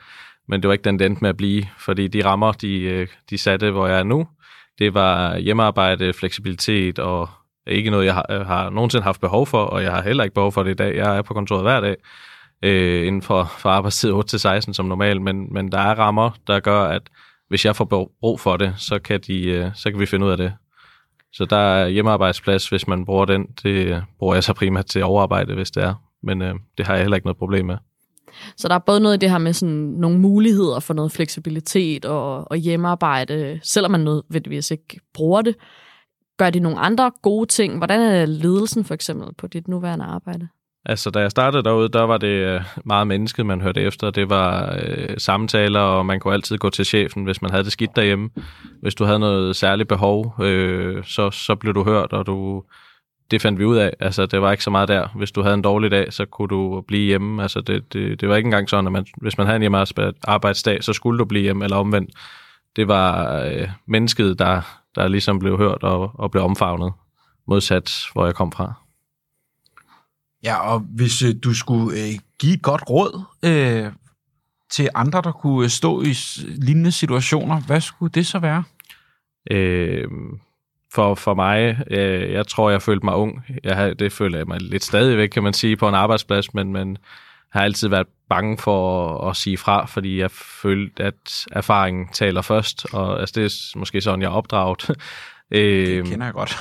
Men 0.48 0.62
det 0.62 0.68
var 0.68 0.72
ikke 0.72 0.84
den, 0.84 0.98
den 0.98 1.10
endte 1.10 1.22
med 1.22 1.30
at 1.30 1.36
blive, 1.36 1.64
fordi 1.78 2.08
de 2.08 2.24
rammer, 2.24 2.52
de, 2.52 2.80
øh, 2.80 3.08
de 3.30 3.38
satte, 3.38 3.70
hvor 3.70 3.86
jeg 3.86 3.98
er 3.98 4.02
nu, 4.02 4.26
det 4.78 4.94
var 4.94 5.38
hjemmearbejde, 5.38 6.12
fleksibilitet 6.12 6.98
og 6.98 7.28
ikke 7.66 7.90
noget, 7.90 8.06
jeg 8.06 8.14
har, 8.14 8.26
øh, 8.30 8.46
har 8.46 8.70
nogensinde 8.70 9.04
haft 9.04 9.20
behov 9.20 9.46
for, 9.46 9.62
og 9.62 9.82
jeg 9.82 9.92
har 9.92 10.02
heller 10.02 10.24
ikke 10.24 10.34
behov 10.34 10.52
for 10.52 10.62
det 10.62 10.70
i 10.70 10.74
dag. 10.74 10.96
Jeg 10.96 11.16
er 11.16 11.22
på 11.22 11.34
kontoret 11.34 11.62
hver 11.62 11.80
dag, 11.80 11.96
øh, 12.62 13.06
inden 13.06 13.22
for, 13.22 13.52
for 13.58 13.68
arbejdstid 13.68 14.12
8-16 14.12 14.72
som 14.72 14.86
normalt, 14.86 15.22
men, 15.22 15.52
men 15.52 15.72
der 15.72 15.78
er 15.78 15.94
rammer, 15.94 16.30
der 16.46 16.60
gør, 16.60 16.82
at 16.82 17.02
hvis 17.48 17.64
jeg 17.64 17.76
får 17.76 18.10
brug 18.20 18.40
for 18.40 18.56
det, 18.56 18.74
så 18.76 18.98
kan, 18.98 19.20
de, 19.26 19.44
øh, 19.44 19.70
så 19.74 19.90
kan 19.90 20.00
vi 20.00 20.06
finde 20.06 20.26
ud 20.26 20.30
af 20.30 20.36
det. 20.36 20.52
Så 21.32 21.44
der 21.44 21.56
er 21.56 21.88
hjemmearbejdsplads, 21.88 22.68
hvis 22.68 22.88
man 22.88 23.04
bruger 23.04 23.24
den. 23.24 23.46
Det 23.62 23.86
øh, 23.86 24.02
bruger 24.18 24.34
jeg 24.34 24.44
så 24.44 24.52
primært 24.52 24.86
til 24.86 25.04
overarbejde, 25.04 25.54
hvis 25.54 25.70
det 25.70 25.82
er. 25.82 25.94
Men 26.22 26.42
øh, 26.42 26.54
det 26.78 26.86
har 26.86 26.94
jeg 26.94 27.02
heller 27.02 27.16
ikke 27.16 27.26
noget 27.26 27.38
problem 27.38 27.66
med. 27.66 27.76
Så 28.56 28.68
der 28.68 28.74
er 28.74 28.78
både 28.78 29.00
noget 29.00 29.16
i 29.16 29.18
det 29.18 29.30
her 29.30 29.38
med 29.38 29.52
sådan 29.52 29.74
nogle 29.74 30.18
muligheder 30.18 30.80
for 30.80 30.94
noget 30.94 31.12
fleksibilitet 31.12 32.04
og, 32.04 32.50
og 32.50 32.56
hjemmearbejde, 32.56 33.60
selvom 33.62 33.90
man 33.90 34.00
nødvendigvis 34.00 34.70
ikke 34.70 35.00
bruger 35.14 35.42
det, 35.42 35.54
Gør 36.38 36.50
de 36.50 36.60
nogle 36.60 36.78
andre 36.78 37.12
gode 37.22 37.46
ting? 37.46 37.78
Hvordan 37.78 38.00
er 38.00 38.26
ledelsen 38.26 38.84
for 38.84 38.94
eksempel 38.94 39.34
på 39.38 39.46
dit 39.46 39.68
nuværende 39.68 40.04
arbejde? 40.04 40.48
Altså, 40.86 41.10
da 41.10 41.20
jeg 41.20 41.30
startede 41.30 41.62
derude, 41.62 41.88
der 41.88 42.02
var 42.02 42.18
det 42.18 42.26
øh, 42.26 42.60
meget 42.84 43.06
mennesket, 43.06 43.46
man 43.46 43.60
hørte 43.60 43.80
efter. 43.80 44.10
Det 44.10 44.30
var 44.30 44.78
øh, 44.82 45.14
samtaler, 45.18 45.80
og 45.80 46.06
man 46.06 46.20
kunne 46.20 46.34
altid 46.34 46.58
gå 46.58 46.70
til 46.70 46.84
chefen, 46.84 47.24
hvis 47.24 47.42
man 47.42 47.50
havde 47.50 47.64
det 47.64 47.72
skidt 47.72 47.96
derhjemme. 47.96 48.30
Hvis 48.80 48.94
du 48.94 49.04
havde 49.04 49.18
noget 49.18 49.56
særligt 49.56 49.88
behov, 49.88 50.34
øh, 50.42 51.04
så, 51.04 51.30
så 51.30 51.54
blev 51.54 51.74
du 51.74 51.84
hørt, 51.84 52.12
og 52.12 52.26
du, 52.26 52.62
det 53.30 53.42
fandt 53.42 53.58
vi 53.58 53.64
ud 53.64 53.76
af. 53.76 53.92
Altså, 54.00 54.26
det 54.26 54.42
var 54.42 54.50
ikke 54.50 54.64
så 54.64 54.70
meget 54.70 54.88
der. 54.88 55.08
Hvis 55.16 55.32
du 55.32 55.42
havde 55.42 55.54
en 55.54 55.62
dårlig 55.62 55.90
dag, 55.90 56.12
så 56.12 56.24
kunne 56.24 56.48
du 56.48 56.80
blive 56.88 57.06
hjemme. 57.06 57.42
Altså, 57.42 57.60
det, 57.60 57.92
det, 57.92 58.20
det 58.20 58.28
var 58.28 58.36
ikke 58.36 58.46
engang 58.46 58.68
sådan, 58.68 58.86
at 58.86 58.92
man, 58.92 59.06
hvis 59.16 59.38
man 59.38 59.46
havde 59.46 59.56
en 59.56 59.62
hjemmearbejdsdag, 59.62 60.84
så 60.84 60.92
skulle 60.92 61.18
du 61.18 61.24
blive 61.24 61.42
hjemme, 61.42 61.64
eller 61.64 61.76
omvendt. 61.76 62.10
Det 62.76 62.88
var 62.88 63.40
øh, 63.40 63.68
mennesket, 63.86 64.38
der, 64.38 64.82
der 64.94 65.08
ligesom 65.08 65.38
blev 65.38 65.58
hørt 65.58 65.82
og, 65.82 66.10
og 66.14 66.30
blev 66.30 66.42
omfavnet, 66.44 66.92
modsat 67.48 68.06
hvor 68.12 68.24
jeg 68.24 68.34
kom 68.34 68.52
fra. 68.52 68.72
Ja, 70.44 70.72
og 70.72 70.78
hvis 70.80 71.22
øh, 71.22 71.34
du 71.44 71.54
skulle 71.54 72.00
øh, 72.00 72.18
give 72.38 72.54
et 72.54 72.62
godt 72.62 72.82
råd 72.90 73.22
øh, 73.44 73.92
til 74.70 74.88
andre, 74.94 75.22
der 75.22 75.32
kunne 75.32 75.68
stå 75.68 76.02
i 76.02 76.14
lignende 76.46 76.92
situationer, 76.92 77.60
hvad 77.60 77.80
skulle 77.80 78.12
det 78.12 78.26
så 78.26 78.38
være? 78.38 78.64
Øh, 79.50 80.08
for, 80.94 81.14
for 81.14 81.34
mig, 81.34 81.84
øh, 81.90 82.32
jeg 82.32 82.46
tror, 82.46 82.70
jeg 82.70 82.82
følte 82.82 83.04
mig 83.04 83.14
ung. 83.14 83.44
Jeg, 83.64 83.98
det 83.98 84.12
føler 84.12 84.38
jeg 84.38 84.46
mig 84.46 84.60
lidt 84.60 84.84
stadigvæk, 84.84 85.28
kan 85.28 85.42
man 85.42 85.52
sige, 85.52 85.76
på 85.76 85.88
en 85.88 85.94
arbejdsplads, 85.94 86.54
men, 86.54 86.72
men 86.72 86.98
har 87.54 87.62
altid 87.64 87.88
været 87.88 88.06
bange 88.28 88.58
for 88.58 89.18
at, 89.28 89.36
sige 89.36 89.58
fra, 89.58 89.86
fordi 89.86 90.20
jeg 90.20 90.30
følte, 90.30 91.02
at 91.02 91.46
erfaringen 91.52 92.08
taler 92.12 92.42
først, 92.42 92.86
og 92.92 93.20
altså, 93.20 93.32
det 93.40 93.44
er 93.44 93.78
måske 93.78 94.00
sådan, 94.00 94.22
jeg 94.22 94.26
er 94.26 94.32
opdraget. 94.32 94.86
det 95.52 95.88
øhm, 95.88 96.06
kender 96.06 96.26
jeg 96.26 96.34
godt. 96.34 96.56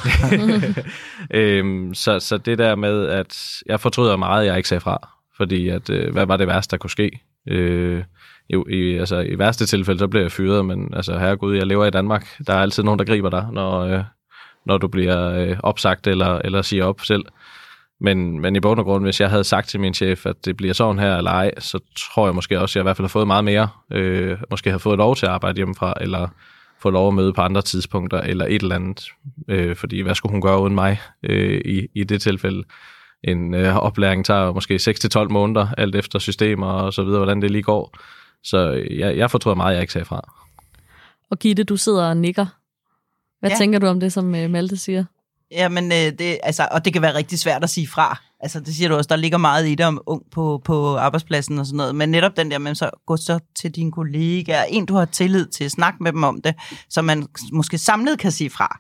øhm, 1.39 1.93
så, 1.93 2.19
så 2.19 2.37
det 2.37 2.57
der 2.57 2.75
med, 2.75 3.07
at 3.07 3.63
jeg 3.65 3.79
fortryder 3.79 4.17
meget, 4.17 4.41
at 4.41 4.47
jeg 4.47 4.57
ikke 4.57 4.69
sagde 4.69 4.81
fra, 4.81 5.09
fordi 5.37 5.69
at, 5.69 5.89
øh, 5.89 6.13
hvad 6.13 6.25
var 6.25 6.37
det 6.37 6.47
værste, 6.47 6.71
der 6.71 6.77
kunne 6.77 6.89
ske? 6.89 7.19
Øh, 7.47 8.03
i, 8.49 8.63
i, 8.69 8.97
altså, 8.97 9.19
I 9.19 9.39
værste 9.39 9.65
tilfælde, 9.65 9.99
så 9.99 10.07
bliver 10.07 10.23
jeg 10.23 10.31
fyret, 10.31 10.65
men 10.65 10.93
altså, 10.93 11.19
herregud, 11.19 11.55
jeg 11.55 11.67
lever 11.67 11.85
i 11.85 11.91
Danmark. 11.91 12.37
Der 12.47 12.53
er 12.53 12.59
altid 12.59 12.83
nogen, 12.83 12.99
der 12.99 13.05
griber 13.05 13.29
dig, 13.29 13.47
når, 13.51 13.79
øh, 13.79 14.03
når 14.65 14.77
du 14.77 14.87
bliver 14.87 15.29
øh, 15.29 15.57
opsagt 15.63 16.07
eller, 16.07 16.39
eller 16.43 16.61
siger 16.61 16.85
op 16.85 17.01
selv. 17.01 17.23
Men, 18.03 18.39
men 18.39 18.55
i 18.55 18.59
bund 18.59 18.79
og 18.79 18.85
grund, 18.85 19.03
hvis 19.03 19.21
jeg 19.21 19.29
havde 19.29 19.43
sagt 19.43 19.69
til 19.69 19.79
min 19.79 19.93
chef, 19.93 20.25
at 20.25 20.45
det 20.45 20.57
bliver 20.57 20.73
sådan 20.73 20.99
her 20.99 21.17
eller 21.17 21.31
ej, 21.31 21.51
så 21.59 21.79
tror 21.97 22.27
jeg 22.27 22.35
måske 22.35 22.59
også, 22.59 22.71
at 22.71 22.75
jeg 22.75 22.81
i 22.81 22.87
hvert 22.87 22.97
fald 22.97 23.05
har 23.05 23.09
fået 23.09 23.27
meget 23.27 23.43
mere. 23.43 23.69
Øh, 23.91 24.37
måske 24.49 24.71
har 24.71 24.77
fået 24.77 24.97
lov 24.97 25.15
til 25.15 25.25
at 25.25 25.31
arbejde 25.31 25.55
hjemmefra, 25.55 25.93
eller 26.01 26.27
få 26.79 26.89
lov 26.89 27.07
at 27.07 27.13
møde 27.13 27.33
på 27.33 27.41
andre 27.41 27.61
tidspunkter, 27.61 28.21
eller 28.21 28.45
et 28.45 28.61
eller 28.61 28.75
andet. 28.75 29.07
Øh, 29.47 29.75
fordi 29.75 30.01
hvad 30.01 30.15
skulle 30.15 30.31
hun 30.31 30.41
gøre 30.41 30.61
uden 30.61 30.75
mig 30.75 31.01
øh, 31.23 31.61
i, 31.65 31.87
i 31.95 32.03
det 32.03 32.21
tilfælde? 32.21 32.63
En 33.23 33.53
øh, 33.53 33.75
oplæring 33.75 34.25
tager 34.25 34.51
måske 34.51 34.75
6-12 35.25 35.27
måneder, 35.27 35.67
alt 35.77 35.95
efter 35.95 36.19
systemer 36.19 36.67
og 36.67 36.93
så 36.93 37.03
videre, 37.03 37.19
hvordan 37.19 37.41
det 37.41 37.51
lige 37.51 37.63
går. 37.63 37.97
Så 38.43 38.85
jeg, 38.91 39.17
jeg 39.17 39.31
fortryder 39.31 39.55
meget, 39.55 39.71
at 39.71 39.75
jeg 39.75 39.81
ikke 39.81 39.93
sagde 39.93 40.05
fra. 40.05 40.33
Og 41.31 41.39
Gitte, 41.39 41.63
du 41.63 41.77
sidder 41.77 42.09
og 42.09 42.17
nikker. 42.17 42.45
Hvad 43.39 43.49
ja. 43.49 43.57
tænker 43.57 43.79
du 43.79 43.87
om 43.87 43.99
det, 43.99 44.13
som 44.13 44.35
øh, 44.35 44.49
Malte 44.49 44.77
siger? 44.77 45.03
Jamen, 45.53 45.91
øh, 45.91 45.97
det, 46.19 46.39
altså, 46.43 46.67
og 46.71 46.85
det 46.85 46.93
kan 46.93 47.01
være 47.01 47.15
rigtig 47.15 47.39
svært 47.39 47.63
at 47.63 47.69
sige 47.69 47.87
fra. 47.87 48.21
Altså, 48.39 48.59
det 48.59 48.75
siger 48.75 48.89
du 48.89 48.95
også, 48.95 49.07
der 49.07 49.15
ligger 49.15 49.37
meget 49.37 49.67
i 49.67 49.75
det 49.75 49.85
om 49.85 50.01
ung 50.05 50.21
på, 50.31 50.61
på 50.65 50.97
arbejdspladsen 50.97 51.59
og 51.59 51.65
sådan 51.65 51.77
noget. 51.77 51.95
Men 51.95 52.09
netop 52.09 52.37
den 52.37 52.51
der 52.51 52.57
med, 52.57 52.75
så 52.75 52.89
gå 53.05 53.17
så 53.17 53.39
til 53.55 53.71
dine 53.71 53.91
kollegaer, 53.91 54.63
en 54.63 54.85
du 54.85 54.93
har 54.93 55.05
tillid 55.05 55.47
til, 55.47 55.69
snak 55.69 55.93
med 56.01 56.11
dem 56.11 56.23
om 56.23 56.41
det, 56.41 56.55
så 56.89 57.01
man 57.01 57.27
måske 57.51 57.77
samlet 57.77 58.19
kan 58.19 58.31
sige 58.31 58.49
fra. 58.49 58.79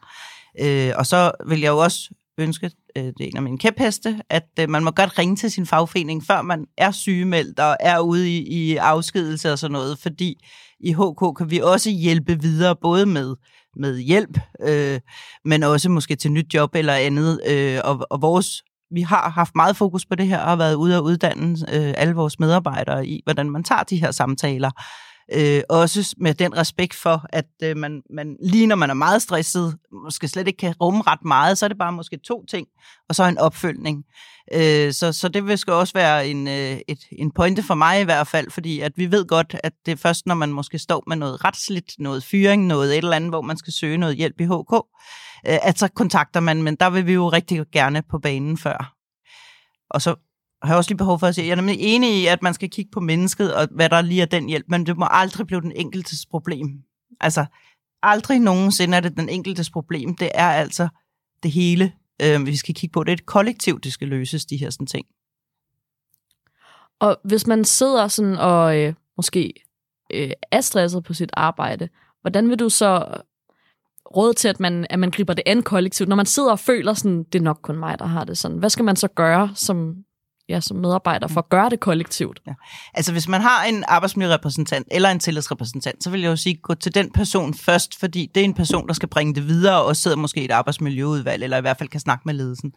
Øh, 0.59 0.93
og 0.97 1.05
så 1.05 1.31
vil 1.47 1.59
jeg 1.59 1.69
jo 1.69 1.77
også 1.77 2.09
ønske, 2.37 2.71
øh, 2.97 3.03
det 3.03 3.21
er 3.21 3.25
en 3.25 3.37
af 3.37 3.43
mine 3.43 3.57
kæpheste, 3.57 4.21
at 4.29 4.49
øh, 4.59 4.69
man 4.69 4.83
må 4.83 4.91
godt 4.91 5.19
ringe 5.19 5.35
til 5.35 5.51
sin 5.51 5.65
fagforening, 5.65 6.25
før 6.25 6.41
man 6.41 6.65
er 6.77 6.91
sygemeldt 6.91 7.59
og 7.59 7.77
er 7.79 7.99
ude 7.99 8.29
i, 8.29 8.37
i 8.37 8.75
afskedelse 8.75 9.51
og 9.51 9.59
sådan 9.59 9.71
noget, 9.71 9.99
fordi 9.99 10.45
i 10.79 10.93
HK 10.93 11.37
kan 11.37 11.51
vi 11.51 11.59
også 11.59 11.89
hjælpe 11.89 12.41
videre, 12.41 12.75
både 12.81 13.05
med 13.05 13.35
med 13.75 13.99
hjælp, 13.99 14.39
øh, 14.61 14.99
men 15.45 15.63
også 15.63 15.89
måske 15.89 16.15
til 16.15 16.31
nyt 16.31 16.53
job 16.53 16.75
eller 16.75 16.93
andet. 16.93 17.41
Øh, 17.47 17.79
og, 17.83 18.07
og 18.09 18.21
vores, 18.21 18.63
vi 18.91 19.01
har 19.01 19.29
haft 19.29 19.55
meget 19.55 19.77
fokus 19.77 20.05
på 20.05 20.15
det 20.15 20.27
her, 20.27 20.39
og 20.39 20.49
har 20.49 20.55
været 20.55 20.75
ude 20.75 20.97
og 20.97 21.03
uddanne 21.03 21.57
øh, 21.73 21.93
alle 21.97 22.13
vores 22.13 22.39
medarbejdere 22.39 23.07
i, 23.07 23.21
hvordan 23.23 23.49
man 23.49 23.63
tager 23.63 23.83
de 23.83 23.97
her 23.97 24.11
samtaler. 24.11 24.71
Øh, 25.33 25.61
også 25.69 26.15
med 26.17 26.33
den 26.33 26.57
respekt 26.57 26.93
for, 26.93 27.25
at 27.29 27.45
øh, 27.63 27.77
man, 27.77 28.01
man 28.09 28.37
lige 28.41 28.67
når 28.67 28.75
man 28.75 28.89
er 28.89 28.93
meget 28.93 29.21
stresset, 29.21 29.77
måske 30.03 30.27
slet 30.27 30.47
ikke 30.47 30.57
kan 30.57 30.75
rumme 30.81 31.01
ret 31.07 31.25
meget, 31.25 31.57
så 31.57 31.65
er 31.65 31.67
det 31.67 31.77
bare 31.77 31.91
måske 31.91 32.17
to 32.17 32.45
ting, 32.45 32.67
og 33.09 33.15
så 33.15 33.23
en 33.23 33.37
opfølgning. 33.37 34.03
Øh, 34.53 34.93
så, 34.93 35.13
så 35.13 35.27
det 35.27 35.47
vil 35.47 35.57
skal 35.57 35.73
også 35.73 35.93
være 35.93 36.27
en, 36.27 36.47
øh, 36.47 36.77
et, 36.87 36.99
en 37.11 37.31
pointe 37.31 37.63
for 37.63 37.75
mig 37.75 38.01
i 38.01 38.03
hvert 38.03 38.27
fald, 38.27 38.51
fordi 38.51 38.79
at 38.79 38.91
vi 38.95 39.11
ved 39.11 39.25
godt, 39.25 39.55
at 39.63 39.73
det 39.85 39.91
er 39.91 39.95
først, 39.95 40.25
når 40.25 40.35
man 40.35 40.49
måske 40.49 40.79
står 40.79 41.03
med 41.07 41.17
noget 41.17 41.45
retsligt, 41.45 41.95
noget 41.99 42.23
fyring, 42.23 42.67
noget 42.67 42.91
et 42.91 42.97
eller 42.97 43.15
andet, 43.15 43.31
hvor 43.31 43.41
man 43.41 43.57
skal 43.57 43.73
søge 43.73 43.97
noget 43.97 44.15
hjælp 44.15 44.41
i 44.41 44.43
HK, 44.43 44.73
øh, 45.47 45.59
at 45.61 45.79
så 45.79 45.87
kontakter 45.87 46.39
man, 46.39 46.63
men 46.63 46.75
der 46.75 46.89
vil 46.89 47.07
vi 47.07 47.13
jo 47.13 47.29
rigtig 47.29 47.65
gerne 47.71 48.01
på 48.01 48.19
banen 48.19 48.57
før. 48.57 48.93
Og 49.89 50.01
så 50.01 50.15
har 50.63 50.73
jeg 50.73 50.77
også 50.77 50.89
lige 50.89 50.97
behov 50.97 51.19
for 51.19 51.27
at 51.27 51.35
sige, 51.35 51.45
jeg 51.45 51.51
er 51.51 51.55
nemlig 51.55 51.77
enig 51.79 52.21
i, 52.21 52.25
at 52.25 52.43
man 52.43 52.53
skal 52.53 52.69
kigge 52.69 52.91
på 52.91 52.99
mennesket, 52.99 53.55
og 53.55 53.67
hvad 53.71 53.89
der 53.89 54.01
lige 54.01 54.21
er 54.21 54.25
den 54.25 54.49
hjælp, 54.49 54.65
men 54.67 54.85
det 54.85 54.97
må 54.97 55.07
aldrig 55.09 55.47
blive 55.47 55.61
den 55.61 55.71
enkeltes 55.71 56.25
problem. 56.25 56.67
Altså, 57.19 57.45
aldrig 58.01 58.39
nogensinde 58.39 58.97
er 58.97 59.01
det 59.01 59.17
den 59.17 59.29
enkeltes 59.29 59.69
problem. 59.69 60.15
Det 60.15 60.31
er 60.33 60.47
altså 60.51 60.87
det 61.43 61.51
hele, 61.51 61.93
øh, 62.21 62.45
vi 62.45 62.55
skal 62.55 62.75
kigge 62.75 62.93
på. 62.93 63.03
Det 63.03 63.11
er 63.11 63.15
et 63.15 63.25
kollektiv, 63.25 63.79
det 63.79 63.93
skal 63.93 64.07
løses, 64.07 64.45
de 64.45 64.57
her 64.57 64.69
sådan 64.69 64.87
ting. 64.87 65.05
Og 66.99 67.17
hvis 67.23 67.47
man 67.47 67.65
sidder 67.65 68.07
sådan 68.07 68.37
og 68.37 68.79
øh, 68.79 68.93
måske 69.17 69.53
øh, 70.13 70.31
er 70.51 70.61
stresset 70.61 71.03
på 71.03 71.13
sit 71.13 71.29
arbejde, 71.33 71.89
hvordan 72.21 72.49
vil 72.49 72.59
du 72.59 72.69
så 72.69 73.17
råd 74.15 74.33
til, 74.33 74.47
at 74.47 74.59
man, 74.59 74.87
at 74.89 74.99
man 74.99 75.11
griber 75.11 75.33
det 75.33 75.43
an 75.45 75.63
kollektivt, 75.63 76.09
når 76.09 76.15
man 76.15 76.25
sidder 76.25 76.51
og 76.51 76.59
føler 76.59 76.93
sådan, 76.93 77.23
det 77.23 77.39
er 77.39 77.43
nok 77.43 77.59
kun 77.61 77.77
mig, 77.77 77.99
der 77.99 78.05
har 78.05 78.23
det 78.23 78.37
sådan. 78.37 78.57
Hvad 78.57 78.69
skal 78.69 78.85
man 78.85 78.95
så 78.95 79.07
gøre 79.07 79.51
som, 79.55 79.95
ja, 80.49 80.59
som 80.59 80.77
medarbejder 80.77 81.27
for 81.27 81.41
at 81.41 81.49
gøre 81.49 81.69
det 81.69 81.79
kollektivt? 81.79 82.39
Ja. 82.47 82.53
Altså 82.93 83.11
hvis 83.11 83.27
man 83.27 83.41
har 83.41 83.63
en 83.63 83.83
arbejdsmiljørepræsentant 83.87 84.87
eller 84.91 85.09
en 85.09 85.19
tillidsrepræsentant, 85.19 86.03
så 86.03 86.09
vil 86.09 86.21
jeg 86.21 86.29
jo 86.29 86.35
sige, 86.35 86.55
gå 86.55 86.73
til 86.73 86.95
den 86.95 87.11
person 87.11 87.53
først, 87.53 87.99
fordi 87.99 88.31
det 88.35 88.41
er 88.41 88.45
en 88.45 88.53
person, 88.53 88.87
der 88.87 88.93
skal 88.93 89.09
bringe 89.09 89.35
det 89.35 89.47
videre 89.47 89.83
og 89.83 89.95
sidder 89.95 90.17
måske 90.17 90.41
i 90.41 90.45
et 90.45 90.51
arbejdsmiljøudvalg, 90.51 91.43
eller 91.43 91.57
i 91.57 91.61
hvert 91.61 91.77
fald 91.77 91.89
kan 91.89 91.99
snakke 91.99 92.21
med 92.25 92.33
ledelsen 92.33 92.71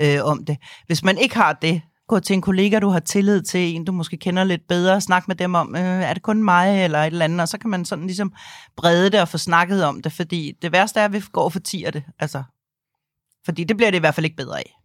øh, 0.00 0.18
om 0.24 0.44
det. 0.44 0.56
Hvis 0.86 1.04
man 1.04 1.18
ikke 1.18 1.36
har 1.36 1.52
det, 1.52 1.82
gå 2.08 2.20
til 2.20 2.34
en 2.34 2.40
kollega, 2.40 2.78
du 2.78 2.88
har 2.88 3.00
tillid 3.00 3.42
til, 3.42 3.60
en 3.60 3.84
du 3.84 3.92
måske 3.92 4.16
kender 4.16 4.44
lidt 4.44 4.68
bedre, 4.68 5.00
snak 5.00 5.28
med 5.28 5.36
dem 5.36 5.54
om, 5.54 5.76
øh, 5.76 5.82
er 5.82 6.14
det 6.14 6.22
kun 6.22 6.42
mig 6.42 6.84
eller 6.84 6.98
et 6.98 7.06
eller 7.06 7.24
andet, 7.24 7.40
og 7.40 7.48
så 7.48 7.58
kan 7.58 7.70
man 7.70 7.84
sådan 7.84 8.06
ligesom 8.06 8.32
brede 8.76 9.10
det 9.10 9.20
og 9.20 9.28
få 9.28 9.38
snakket 9.38 9.84
om 9.84 10.02
det, 10.02 10.12
fordi 10.12 10.52
det 10.62 10.72
værste 10.72 11.00
er, 11.00 11.04
at 11.04 11.12
vi 11.12 11.22
går 11.32 11.44
og 11.44 11.52
fortiger 11.52 11.90
det, 11.90 12.04
altså. 12.18 12.42
Fordi 13.44 13.64
det 13.64 13.76
bliver 13.76 13.90
det 13.90 13.98
i 13.98 14.00
hvert 14.00 14.14
fald 14.14 14.24
ikke 14.24 14.36
bedre 14.36 14.58
af. 14.58 14.81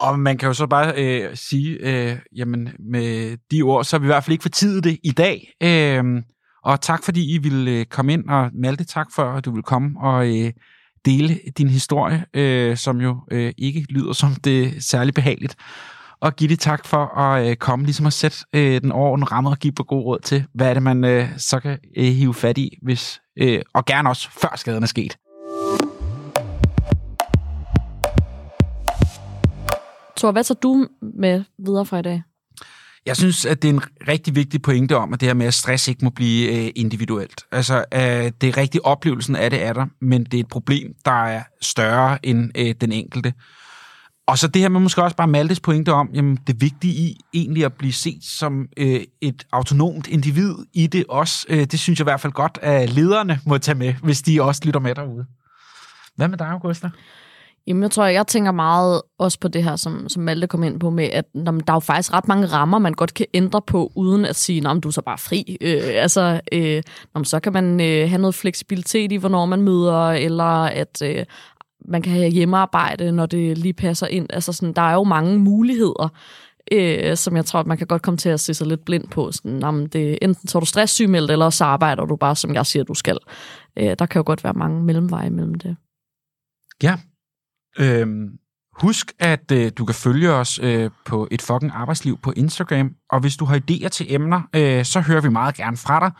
Og 0.00 0.18
man 0.18 0.38
kan 0.38 0.46
jo 0.46 0.52
så 0.52 0.66
bare 0.66 0.92
øh, 0.96 1.36
sige, 1.36 1.70
øh, 1.80 2.18
jamen 2.36 2.68
med 2.78 3.36
de 3.50 3.62
ord, 3.62 3.84
så 3.84 3.96
har 3.96 4.00
vi 4.00 4.04
i 4.04 4.06
hvert 4.06 4.24
fald 4.24 4.32
ikke 4.32 4.42
for 4.42 4.48
tid 4.48 4.82
det 4.82 4.98
i 5.04 5.10
dag. 5.10 5.52
Øh, 5.62 6.04
og 6.64 6.80
tak 6.80 7.04
fordi 7.04 7.34
I 7.34 7.38
ville 7.38 7.70
øh, 7.70 7.84
komme 7.84 8.12
ind, 8.12 8.28
og 8.28 8.50
Malte, 8.54 8.84
tak 8.84 9.06
for 9.14 9.22
at 9.22 9.44
du 9.44 9.54
vil 9.54 9.62
komme 9.62 10.00
og 10.00 10.28
øh, 10.28 10.52
dele 11.04 11.38
din 11.58 11.68
historie, 11.68 12.24
øh, 12.34 12.76
som 12.76 13.00
jo 13.00 13.16
øh, 13.30 13.52
ikke 13.58 13.86
lyder 13.88 14.12
som 14.12 14.34
det 14.34 14.84
særlig 14.84 15.14
behageligt. 15.14 15.56
Og 16.20 16.36
Gitte, 16.36 16.56
tak 16.56 16.86
for 16.86 17.18
at 17.18 17.50
øh, 17.50 17.56
komme 17.56 17.84
ligesom 17.84 18.06
at 18.06 18.12
sætte 18.12 18.38
øh, 18.52 18.80
den 18.80 18.92
over 18.92 19.18
ramme 19.18 19.50
og 19.50 19.58
give 19.58 19.72
på 19.72 19.84
god 19.84 20.04
råd 20.04 20.18
til, 20.20 20.44
hvad 20.54 20.70
er 20.70 20.74
det, 20.74 20.82
man 20.82 21.04
øh, 21.04 21.28
så 21.36 21.60
kan 21.60 21.78
øh, 21.96 22.04
hive 22.04 22.34
fat 22.34 22.58
i, 22.58 22.78
hvis, 22.82 23.20
øh, 23.36 23.62
og 23.74 23.84
gerne 23.84 24.08
også 24.08 24.28
før 24.40 24.52
skaden 24.56 24.82
er 24.82 24.86
sket. 24.86 25.16
Thor, 30.16 30.32
hvad 30.32 30.44
tager 30.44 30.60
du 30.60 30.86
med 31.00 31.44
videre 31.58 31.86
fra 31.86 31.98
i 31.98 32.02
dag? 32.02 32.22
Jeg 33.06 33.16
synes, 33.16 33.46
at 33.46 33.62
det 33.62 33.68
er 33.68 33.72
en 33.72 33.82
rigtig 34.08 34.34
vigtig 34.34 34.62
pointe 34.62 34.96
om, 34.96 35.12
at 35.12 35.20
det 35.20 35.28
her 35.28 35.34
med, 35.34 35.46
at 35.46 35.54
stress 35.54 35.88
ikke 35.88 36.04
må 36.04 36.10
blive 36.10 36.66
øh, 36.66 36.72
individuelt. 36.76 37.44
Altså, 37.52 37.84
øh, 37.94 38.00
det 38.40 38.44
er 38.48 38.56
rigtig 38.56 38.86
oplevelsen 38.86 39.36
af 39.36 39.50
det 39.50 39.62
er 39.62 39.72
der, 39.72 39.86
men 40.00 40.24
det 40.24 40.34
er 40.34 40.40
et 40.40 40.48
problem, 40.48 40.94
der 41.04 41.24
er 41.24 41.42
større 41.60 42.26
end 42.26 42.50
øh, 42.58 42.74
den 42.80 42.92
enkelte. 42.92 43.32
Og 44.26 44.38
så 44.38 44.48
det 44.48 44.62
her 44.62 44.68
med 44.68 44.80
måske 44.80 45.02
også 45.02 45.16
bare 45.16 45.26
Maltes 45.26 45.60
pointe 45.60 45.92
om, 45.92 46.10
jamen 46.14 46.38
det 46.46 46.60
vigtige 46.60 46.94
i 46.94 47.16
egentlig 47.34 47.64
at 47.64 47.72
blive 47.72 47.92
set 47.92 48.24
som 48.24 48.66
øh, 48.76 49.00
et 49.20 49.46
autonomt 49.52 50.06
individ 50.06 50.54
i 50.74 50.86
det 50.86 51.04
også, 51.08 51.46
øh, 51.48 51.64
det 51.64 51.78
synes 51.78 51.98
jeg 51.98 52.04
i 52.04 52.10
hvert 52.10 52.20
fald 52.20 52.32
godt, 52.32 52.58
at 52.62 52.90
lederne 52.90 53.40
må 53.46 53.58
tage 53.58 53.78
med, 53.78 53.94
hvis 54.02 54.22
de 54.22 54.42
også 54.42 54.62
lytter 54.64 54.80
med 54.80 54.94
derude. 54.94 55.26
Hvad 56.16 56.28
med 56.28 56.38
dig, 56.38 56.46
Augusta? 56.46 56.90
Jamen, 57.66 57.82
jeg 57.82 57.90
tror, 57.90 58.06
jeg 58.06 58.26
tænker 58.26 58.52
meget 58.52 59.02
også 59.18 59.40
på 59.40 59.48
det 59.48 59.64
her, 59.64 59.76
som, 59.76 60.08
som 60.08 60.22
Malte 60.22 60.46
kom 60.46 60.62
ind 60.62 60.80
på 60.80 60.90
med, 60.90 61.04
at 61.04 61.24
når, 61.34 61.52
der 61.52 61.72
er 61.72 61.76
jo 61.76 61.80
faktisk 61.80 62.12
ret 62.12 62.28
mange 62.28 62.46
rammer, 62.46 62.78
man 62.78 62.92
godt 62.92 63.14
kan 63.14 63.26
ændre 63.34 63.62
på, 63.62 63.92
uden 63.94 64.24
at 64.24 64.36
sige, 64.36 64.68
at 64.68 64.82
du 64.82 64.88
er 64.88 64.92
så 64.92 65.02
bare 65.02 65.18
fri. 65.18 65.56
Øh, 65.60 65.82
altså, 65.84 66.40
øh, 66.52 66.82
når, 67.14 67.22
så 67.22 67.40
kan 67.40 67.52
man 67.52 67.80
øh, 67.80 68.08
have 68.08 68.18
noget 68.18 68.34
fleksibilitet 68.34 69.12
i, 69.12 69.16
hvornår 69.16 69.46
man 69.46 69.62
møder, 69.62 70.10
eller 70.10 70.62
at 70.64 71.02
øh, 71.04 71.24
man 71.88 72.02
kan 72.02 72.12
have 72.12 72.30
hjemmearbejde, 72.30 73.12
når 73.12 73.26
det 73.26 73.58
lige 73.58 73.72
passer 73.72 74.06
ind. 74.06 74.26
Altså, 74.30 74.52
sådan, 74.52 74.72
der 74.72 74.82
er 74.82 74.94
jo 74.94 75.04
mange 75.04 75.38
muligheder, 75.38 76.08
øh, 76.72 77.16
som 77.16 77.36
jeg 77.36 77.44
tror, 77.44 77.60
at 77.60 77.66
man 77.66 77.78
kan 77.78 77.86
godt 77.86 78.02
komme 78.02 78.18
til 78.18 78.28
at 78.28 78.40
se 78.40 78.54
sig 78.54 78.66
lidt 78.66 78.84
blind 78.84 79.08
på. 79.08 79.32
Sådan, 79.32 79.60
jamen, 79.60 79.86
det, 79.86 80.18
enten 80.22 80.48
så 80.48 80.58
er 80.58 80.60
du 80.60 80.66
stresssygemeldt, 80.66 81.30
eller 81.30 81.50
så 81.50 81.64
arbejder 81.64 82.04
du 82.04 82.16
bare, 82.16 82.36
som 82.36 82.54
jeg 82.54 82.66
siger, 82.66 82.82
du 82.84 82.94
skal. 82.94 83.18
Øh, 83.76 83.96
der 83.98 84.06
kan 84.06 84.18
jo 84.18 84.22
godt 84.26 84.44
være 84.44 84.54
mange 84.54 84.82
mellemveje 84.82 85.30
mellem 85.30 85.54
det. 85.54 85.76
Ja, 86.82 86.98
Øhm, 87.78 88.28
husk, 88.80 89.12
at 89.18 89.52
øh, 89.52 89.72
du 89.78 89.84
kan 89.84 89.94
følge 89.94 90.32
os 90.32 90.60
øh, 90.62 90.90
på 91.04 91.28
et 91.30 91.42
fucking 91.42 91.72
arbejdsliv 91.74 92.18
på 92.18 92.32
Instagram, 92.36 92.90
og 93.10 93.20
hvis 93.20 93.36
du 93.36 93.44
har 93.44 93.60
idéer 93.70 93.88
til 93.88 94.14
emner, 94.14 94.42
øh, 94.54 94.84
så 94.84 95.00
hører 95.00 95.20
vi 95.20 95.28
meget 95.28 95.54
gerne 95.54 95.76
fra 95.76 96.00
dig, 96.00 96.10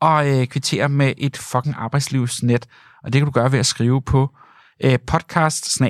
og 0.00 0.40
øh, 0.40 0.46
kvitterer 0.46 0.88
med 0.88 1.12
et 1.18 1.36
fucking 1.36 1.74
arbejdslivsnet, 1.78 2.66
og 3.04 3.12
det 3.12 3.20
kan 3.20 3.26
du 3.26 3.32
gøre 3.32 3.52
ved 3.52 3.58
at 3.58 3.66
skrive 3.66 4.02
på 4.02 4.30
øh, 4.84 4.98
podcast 5.06 5.80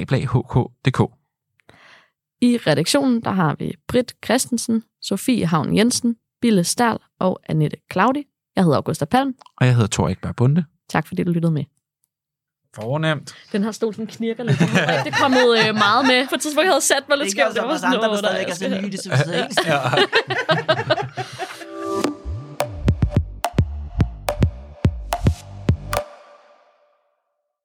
I 2.41 2.59
redaktionen, 2.67 3.21
der 3.21 3.31
har 3.31 3.57
vi 3.59 3.75
Britt 3.89 4.15
Christensen, 4.25 4.83
Sofie 5.03 5.47
Havn 5.47 5.77
Jensen, 5.77 6.17
Bille 6.41 6.65
Stærl 6.65 6.99
og 7.21 7.41
Annette 7.49 7.77
Claudi. 7.93 8.25
Jeg 8.57 8.65
hedder 8.65 8.77
Augusta 8.77 9.05
Palm. 9.05 9.35
Og 9.57 9.67
jeg 9.67 9.75
hedder 9.75 9.89
Thor 9.89 10.09
Ekberg 10.09 10.37
Bunde. 10.37 10.65
Tak 10.89 11.07
fordi 11.07 11.25
du 11.25 11.31
lyttede 11.31 11.53
med. 11.53 11.65
Fornemt. 12.75 13.35
Den 13.53 13.65
her 13.65 13.73
stol, 13.73 13.95
den 13.95 14.07
knirker 14.07 14.45
lidt. 14.45 14.59
Det 14.59 14.69
er 14.75 15.05
ikke 15.05 15.19
kommet 15.19 15.59
øh, 15.59 15.75
meget 15.75 16.07
med. 16.07 16.29
For 16.29 16.37
et 16.37 16.43
tidspunkt 16.43 16.67
havde 16.67 16.75
jeg 16.75 16.83
sat 16.83 17.09
mig 17.09 17.19
lidt 17.19 17.31
skævt. 17.31 17.49
Det 17.51 17.59
er 17.59 17.63
ikke 17.63 17.73
også, 17.73 17.87
der 17.87 17.99
var 17.99 18.09
der 18.09 18.17
stadig 18.17 18.47
er 18.49 18.55
så 18.55 18.69
nye, 18.69 18.91
det 18.91 19.01
synes 19.01 19.21
jeg 19.27 19.49
ikke. 19.51 19.63